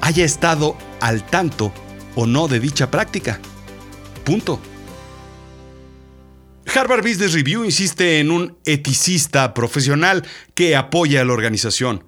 haya 0.00 0.24
estado 0.24 0.76
al 1.00 1.26
tanto 1.26 1.72
o 2.14 2.26
no 2.26 2.48
de 2.48 2.60
dicha 2.60 2.90
práctica. 2.90 3.40
Punto. 4.24 4.60
Harvard 6.74 7.02
Business 7.02 7.32
Review 7.32 7.64
insiste 7.64 8.18
en 8.18 8.30
un 8.30 8.56
eticista 8.64 9.54
profesional 9.54 10.24
que 10.54 10.76
apoya 10.76 11.22
a 11.22 11.24
la 11.24 11.32
organización. 11.32 12.04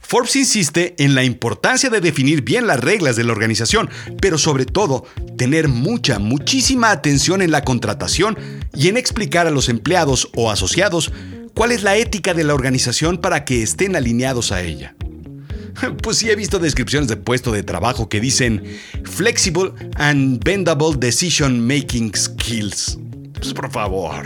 Forbes 0.00 0.36
insiste 0.36 0.94
en 0.98 1.14
la 1.14 1.24
importancia 1.24 1.88
de 1.88 2.00
definir 2.00 2.42
bien 2.42 2.66
las 2.66 2.80
reglas 2.80 3.16
de 3.16 3.24
la 3.24 3.32
organización, 3.32 3.88
pero 4.20 4.36
sobre 4.36 4.66
todo 4.66 5.04
tener 5.38 5.68
mucha, 5.68 6.18
muchísima 6.18 6.90
atención 6.90 7.40
en 7.40 7.50
la 7.50 7.64
contratación 7.64 8.36
y 8.74 8.88
en 8.88 8.96
explicar 8.96 9.46
a 9.46 9.50
los 9.50 9.68
empleados 9.68 10.28
o 10.34 10.50
asociados 10.50 11.12
cuál 11.54 11.72
es 11.72 11.82
la 11.82 11.96
ética 11.96 12.34
de 12.34 12.44
la 12.44 12.54
organización 12.54 13.18
para 13.18 13.44
que 13.44 13.62
estén 13.62 13.96
alineados 13.96 14.52
a 14.52 14.62
ella. 14.62 14.94
Pues 16.02 16.18
sí 16.18 16.28
he 16.28 16.36
visto 16.36 16.58
descripciones 16.58 17.08
de 17.08 17.16
puesto 17.16 17.50
de 17.50 17.62
trabajo 17.62 18.08
que 18.08 18.20
dicen 18.20 18.62
Flexible 19.04 19.72
and 19.96 20.44
Bendable 20.44 20.96
Decision 20.98 21.66
Making 21.66 22.14
Skills. 22.14 22.98
Pues 23.42 23.54
por 23.54 23.72
favor. 23.72 24.24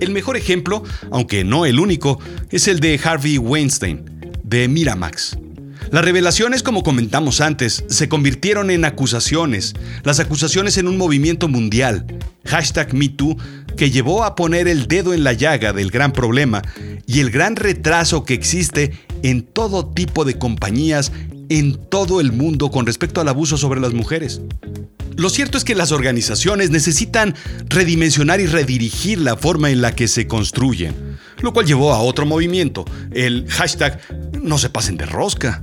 El 0.00 0.12
mejor 0.12 0.38
ejemplo, 0.38 0.82
aunque 1.10 1.44
no 1.44 1.66
el 1.66 1.78
único, 1.78 2.18
es 2.50 2.66
el 2.66 2.80
de 2.80 2.98
Harvey 3.04 3.36
Weinstein, 3.36 4.06
de 4.42 4.68
Miramax. 4.68 5.36
Las 5.90 6.02
revelaciones, 6.02 6.62
como 6.62 6.82
comentamos 6.82 7.42
antes, 7.42 7.84
se 7.88 8.08
convirtieron 8.08 8.70
en 8.70 8.86
acusaciones, 8.86 9.74
las 10.02 10.18
acusaciones 10.18 10.78
en 10.78 10.88
un 10.88 10.96
movimiento 10.96 11.46
mundial, 11.46 12.06
hashtag 12.46 12.94
MeToo, 12.94 13.36
que 13.76 13.90
llevó 13.90 14.24
a 14.24 14.34
poner 14.34 14.66
el 14.66 14.86
dedo 14.88 15.12
en 15.12 15.22
la 15.22 15.34
llaga 15.34 15.74
del 15.74 15.90
gran 15.90 16.14
problema 16.14 16.62
y 17.06 17.20
el 17.20 17.30
gran 17.30 17.54
retraso 17.54 18.24
que 18.24 18.32
existe 18.32 18.98
en 19.22 19.42
todo 19.42 19.86
tipo 19.86 20.24
de 20.24 20.38
compañías 20.38 21.12
en 21.50 21.74
todo 21.74 22.20
el 22.22 22.32
mundo 22.32 22.70
con 22.70 22.86
respecto 22.86 23.20
al 23.20 23.28
abuso 23.28 23.58
sobre 23.58 23.80
las 23.80 23.92
mujeres. 23.92 24.40
Lo 25.20 25.28
cierto 25.28 25.58
es 25.58 25.64
que 25.64 25.74
las 25.74 25.92
organizaciones 25.92 26.70
necesitan 26.70 27.34
redimensionar 27.68 28.40
y 28.40 28.46
redirigir 28.46 29.18
la 29.18 29.36
forma 29.36 29.68
en 29.68 29.82
la 29.82 29.94
que 29.94 30.08
se 30.08 30.26
construyen, 30.26 31.18
lo 31.42 31.52
cual 31.52 31.66
llevó 31.66 31.92
a 31.92 32.00
otro 32.00 32.24
movimiento, 32.24 32.86
el 33.12 33.46
hashtag 33.50 34.00
no 34.40 34.56
se 34.56 34.70
pasen 34.70 34.96
de 34.96 35.04
rosca. 35.04 35.62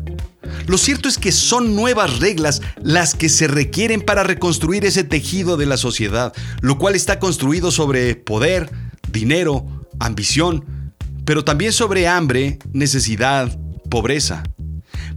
Lo 0.68 0.78
cierto 0.78 1.10
es 1.10 1.18
que 1.18 1.32
son 1.32 1.76
nuevas 1.76 2.20
reglas 2.20 2.62
las 2.84 3.16
que 3.16 3.30
se 3.30 3.48
requieren 3.48 4.02
para 4.02 4.22
reconstruir 4.22 4.86
ese 4.86 5.04
tejido 5.04 5.58
de 5.58 5.66
la 5.66 5.78
sociedad, 5.78 6.34
lo 6.62 6.78
cual 6.78 6.94
está 6.94 7.18
construido 7.18 7.72
sobre 7.72 8.14
poder, 8.14 8.70
dinero, 9.12 9.88
ambición, 10.00 10.94
pero 11.26 11.44
también 11.44 11.74
sobre 11.74 12.08
hambre, 12.08 12.60
necesidad, 12.74 13.58
pobreza. 13.90 14.44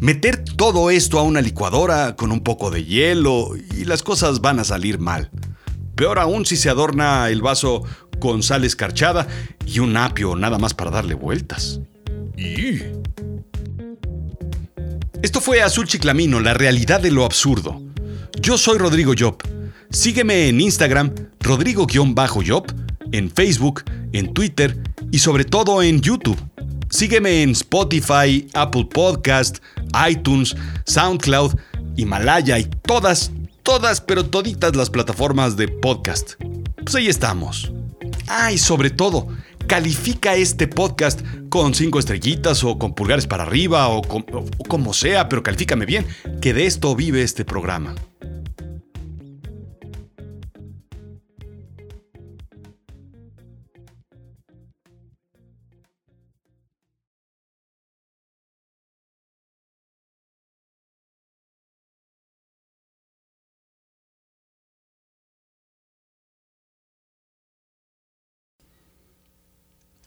Meter 0.00 0.42
todo 0.56 0.90
esto 0.90 1.18
a 1.18 1.22
una 1.22 1.42
licuadora 1.42 2.16
con 2.16 2.32
un 2.32 2.40
poco 2.40 2.70
de 2.70 2.86
hielo 2.86 3.50
y 3.76 3.84
las 3.84 4.02
cosas 4.02 4.40
van 4.40 4.58
a 4.58 4.64
salir 4.64 4.98
mal. 4.98 5.30
Peor 5.94 6.18
aún 6.18 6.46
si 6.46 6.56
se 6.56 6.70
adorna 6.70 7.28
el 7.28 7.42
vaso 7.42 7.82
con 8.18 8.42
sal 8.42 8.64
escarchada 8.64 9.28
y 9.66 9.80
un 9.80 9.94
apio 9.98 10.36
nada 10.36 10.56
más 10.56 10.72
para 10.72 10.90
darle 10.90 11.12
vueltas. 11.12 11.80
Esto 15.22 15.42
fue 15.42 15.60
Azul 15.60 15.86
Chiclamino, 15.86 16.40
la 16.40 16.54
realidad 16.54 17.00
de 17.02 17.10
lo 17.10 17.26
absurdo. 17.26 17.82
Yo 18.40 18.56
soy 18.56 18.78
Rodrigo 18.78 19.12
Job. 19.18 19.36
Sígueme 19.90 20.48
en 20.48 20.62
Instagram, 20.62 21.12
Rodrigo-Job, 21.40 22.64
en 23.12 23.30
Facebook, 23.30 23.84
en 24.12 24.32
Twitter 24.32 24.82
y 25.10 25.18
sobre 25.18 25.44
todo 25.44 25.82
en 25.82 26.00
YouTube. 26.00 26.38
Sígueme 26.90 27.42
en 27.42 27.50
Spotify, 27.50 28.48
Apple 28.52 28.84
Podcast, 28.92 29.58
iTunes, 30.10 30.56
SoundCloud, 30.86 31.54
Himalaya 31.96 32.58
y 32.58 32.64
todas, 32.64 33.30
todas, 33.62 34.00
pero 34.00 34.26
toditas 34.26 34.74
las 34.74 34.90
plataformas 34.90 35.56
de 35.56 35.68
podcast. 35.68 36.32
Pues 36.82 36.96
ahí 36.96 37.06
estamos. 37.06 37.72
Ah, 38.26 38.52
y 38.52 38.58
sobre 38.58 38.90
todo, 38.90 39.28
califica 39.68 40.34
este 40.34 40.66
podcast 40.66 41.20
con 41.48 41.74
cinco 41.74 42.00
estrellitas 42.00 42.64
o 42.64 42.76
con 42.76 42.92
pulgares 42.92 43.28
para 43.28 43.44
arriba 43.44 43.88
o, 43.88 44.00
o 44.00 44.44
como 44.66 44.92
sea, 44.92 45.28
pero 45.28 45.44
califícame 45.44 45.86
bien, 45.86 46.04
que 46.42 46.52
de 46.52 46.66
esto 46.66 46.96
vive 46.96 47.22
este 47.22 47.44
programa. 47.44 47.94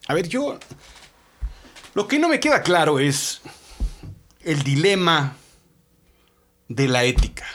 A 0.08 0.14
ver, 0.14 0.28
yo... 0.28 0.60
Lo 1.94 2.08
que 2.08 2.18
no 2.18 2.28
me 2.28 2.40
queda 2.40 2.64
claro 2.64 3.00
es 3.00 3.42
el 4.42 4.64
dilema 4.64 5.36
de 6.68 6.88
la 6.88 7.04
ética. 7.04 7.46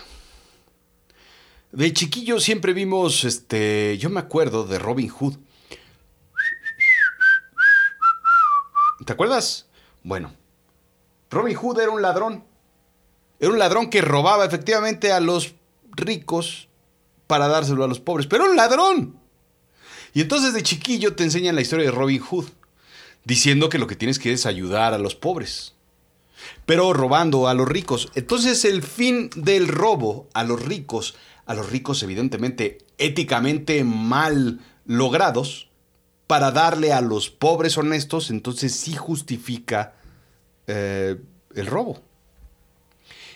De 1.72 1.92
chiquillo 1.92 2.38
siempre 2.38 2.72
vimos, 2.72 3.24
este, 3.24 3.98
yo 3.98 4.10
me 4.10 4.20
acuerdo 4.20 4.64
de 4.64 4.78
Robin 4.78 5.08
Hood. 5.08 5.34
¿Te 9.04 9.12
acuerdas? 9.12 9.66
Bueno, 10.02 10.32
Robin 11.30 11.56
Hood 11.56 11.80
era 11.80 11.90
un 11.90 12.02
ladrón. 12.02 12.44
Era 13.40 13.50
un 13.50 13.58
ladrón 13.58 13.90
que 13.90 14.00
robaba 14.00 14.44
efectivamente 14.44 15.12
a 15.12 15.20
los 15.20 15.54
ricos 15.90 16.68
para 17.26 17.48
dárselo 17.48 17.84
a 17.84 17.88
los 17.88 18.00
pobres, 18.00 18.26
pero 18.26 18.44
un 18.44 18.56
ladrón. 18.56 19.18
Y 20.14 20.20
entonces 20.20 20.54
de 20.54 20.62
chiquillo 20.62 21.14
te 21.14 21.24
enseñan 21.24 21.54
la 21.54 21.60
historia 21.60 21.86
de 21.86 21.92
Robin 21.92 22.20
Hood, 22.20 22.46
diciendo 23.24 23.68
que 23.68 23.78
lo 23.78 23.86
que 23.86 23.96
tienes 23.96 24.18
que 24.18 24.32
es 24.32 24.46
ayudar 24.46 24.94
a 24.94 24.98
los 24.98 25.14
pobres, 25.14 25.74
pero 26.66 26.92
robando 26.92 27.48
a 27.48 27.54
los 27.54 27.68
ricos. 27.68 28.10
Entonces 28.14 28.64
el 28.64 28.82
fin 28.82 29.30
del 29.36 29.68
robo 29.68 30.28
a 30.32 30.44
los 30.44 30.64
ricos, 30.64 31.16
a 31.46 31.54
los 31.54 31.70
ricos 31.70 32.02
evidentemente 32.02 32.78
éticamente 32.96 33.84
mal 33.84 34.60
logrados, 34.86 35.68
para 36.26 36.50
darle 36.50 36.92
a 36.92 37.00
los 37.00 37.30
pobres 37.30 37.78
honestos, 37.78 38.30
entonces 38.30 38.74
sí 38.74 38.94
justifica 38.94 39.94
eh, 40.66 41.16
el 41.54 41.66
robo. 41.66 42.02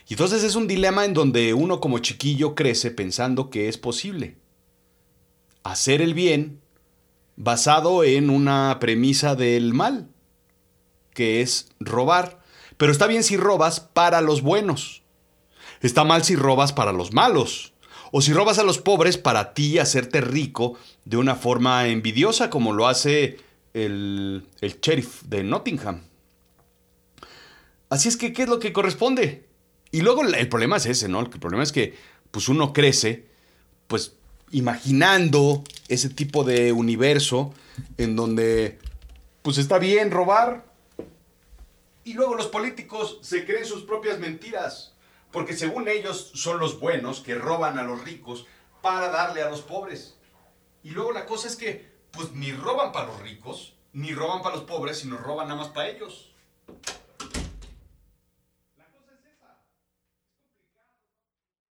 Y 0.08 0.12
entonces 0.12 0.44
es 0.44 0.56
un 0.56 0.68
dilema 0.68 1.06
en 1.06 1.14
donde 1.14 1.54
uno 1.54 1.80
como 1.80 2.00
chiquillo 2.00 2.54
crece 2.54 2.90
pensando 2.90 3.48
que 3.48 3.68
es 3.68 3.78
posible 3.78 4.36
hacer 5.62 6.02
el 6.02 6.12
bien 6.12 6.60
basado 7.42 8.04
en 8.04 8.30
una 8.30 8.78
premisa 8.78 9.34
del 9.34 9.74
mal, 9.74 10.08
que 11.12 11.42
es 11.42 11.70
robar. 11.80 12.40
Pero 12.76 12.92
está 12.92 13.08
bien 13.08 13.24
si 13.24 13.36
robas 13.36 13.80
para 13.80 14.20
los 14.20 14.42
buenos. 14.42 15.02
Está 15.80 16.04
mal 16.04 16.22
si 16.22 16.36
robas 16.36 16.72
para 16.72 16.92
los 16.92 17.12
malos. 17.12 17.72
O 18.12 18.22
si 18.22 18.32
robas 18.32 18.58
a 18.58 18.62
los 18.62 18.78
pobres 18.78 19.18
para 19.18 19.54
ti 19.54 19.78
hacerte 19.78 20.20
rico 20.20 20.78
de 21.04 21.16
una 21.16 21.34
forma 21.34 21.88
envidiosa 21.88 22.48
como 22.48 22.72
lo 22.72 22.86
hace 22.86 23.38
el, 23.74 24.46
el 24.60 24.80
sheriff 24.80 25.22
de 25.22 25.42
Nottingham. 25.42 26.02
Así 27.88 28.08
es 28.08 28.16
que, 28.16 28.32
¿qué 28.32 28.44
es 28.44 28.48
lo 28.48 28.60
que 28.60 28.72
corresponde? 28.72 29.48
Y 29.90 30.02
luego 30.02 30.22
el 30.22 30.48
problema 30.48 30.76
es 30.76 30.86
ese, 30.86 31.08
¿no? 31.08 31.20
El 31.20 31.28
problema 31.28 31.64
es 31.64 31.72
que 31.72 31.94
pues 32.30 32.48
uno 32.48 32.72
crece, 32.72 33.26
pues 33.88 34.14
imaginando 34.52 35.64
ese 35.92 36.08
tipo 36.08 36.44
de 36.44 36.72
universo 36.72 37.52
en 37.98 38.16
donde 38.16 38.78
pues 39.42 39.58
está 39.58 39.78
bien 39.78 40.10
robar 40.10 40.64
y 42.04 42.14
luego 42.14 42.34
los 42.34 42.46
políticos 42.46 43.18
se 43.22 43.44
creen 43.44 43.64
sus 43.64 43.84
propias 43.84 44.18
mentiras, 44.18 44.94
porque 45.30 45.54
según 45.54 45.88
ellos 45.88 46.32
son 46.34 46.58
los 46.58 46.80
buenos 46.80 47.20
que 47.20 47.34
roban 47.34 47.78
a 47.78 47.82
los 47.82 48.02
ricos 48.04 48.46
para 48.80 49.08
darle 49.08 49.42
a 49.42 49.50
los 49.50 49.62
pobres. 49.62 50.16
Y 50.82 50.90
luego 50.90 51.12
la 51.12 51.26
cosa 51.26 51.46
es 51.48 51.56
que 51.56 51.92
pues 52.10 52.32
ni 52.32 52.52
roban 52.52 52.92
para 52.92 53.06
los 53.06 53.20
ricos, 53.20 53.74
ni 53.92 54.12
roban 54.12 54.42
para 54.42 54.56
los 54.56 54.64
pobres, 54.64 54.98
sino 54.98 55.16
roban 55.16 55.48
nada 55.48 55.60
más 55.60 55.70
para 55.70 55.88
ellos. 55.88 56.32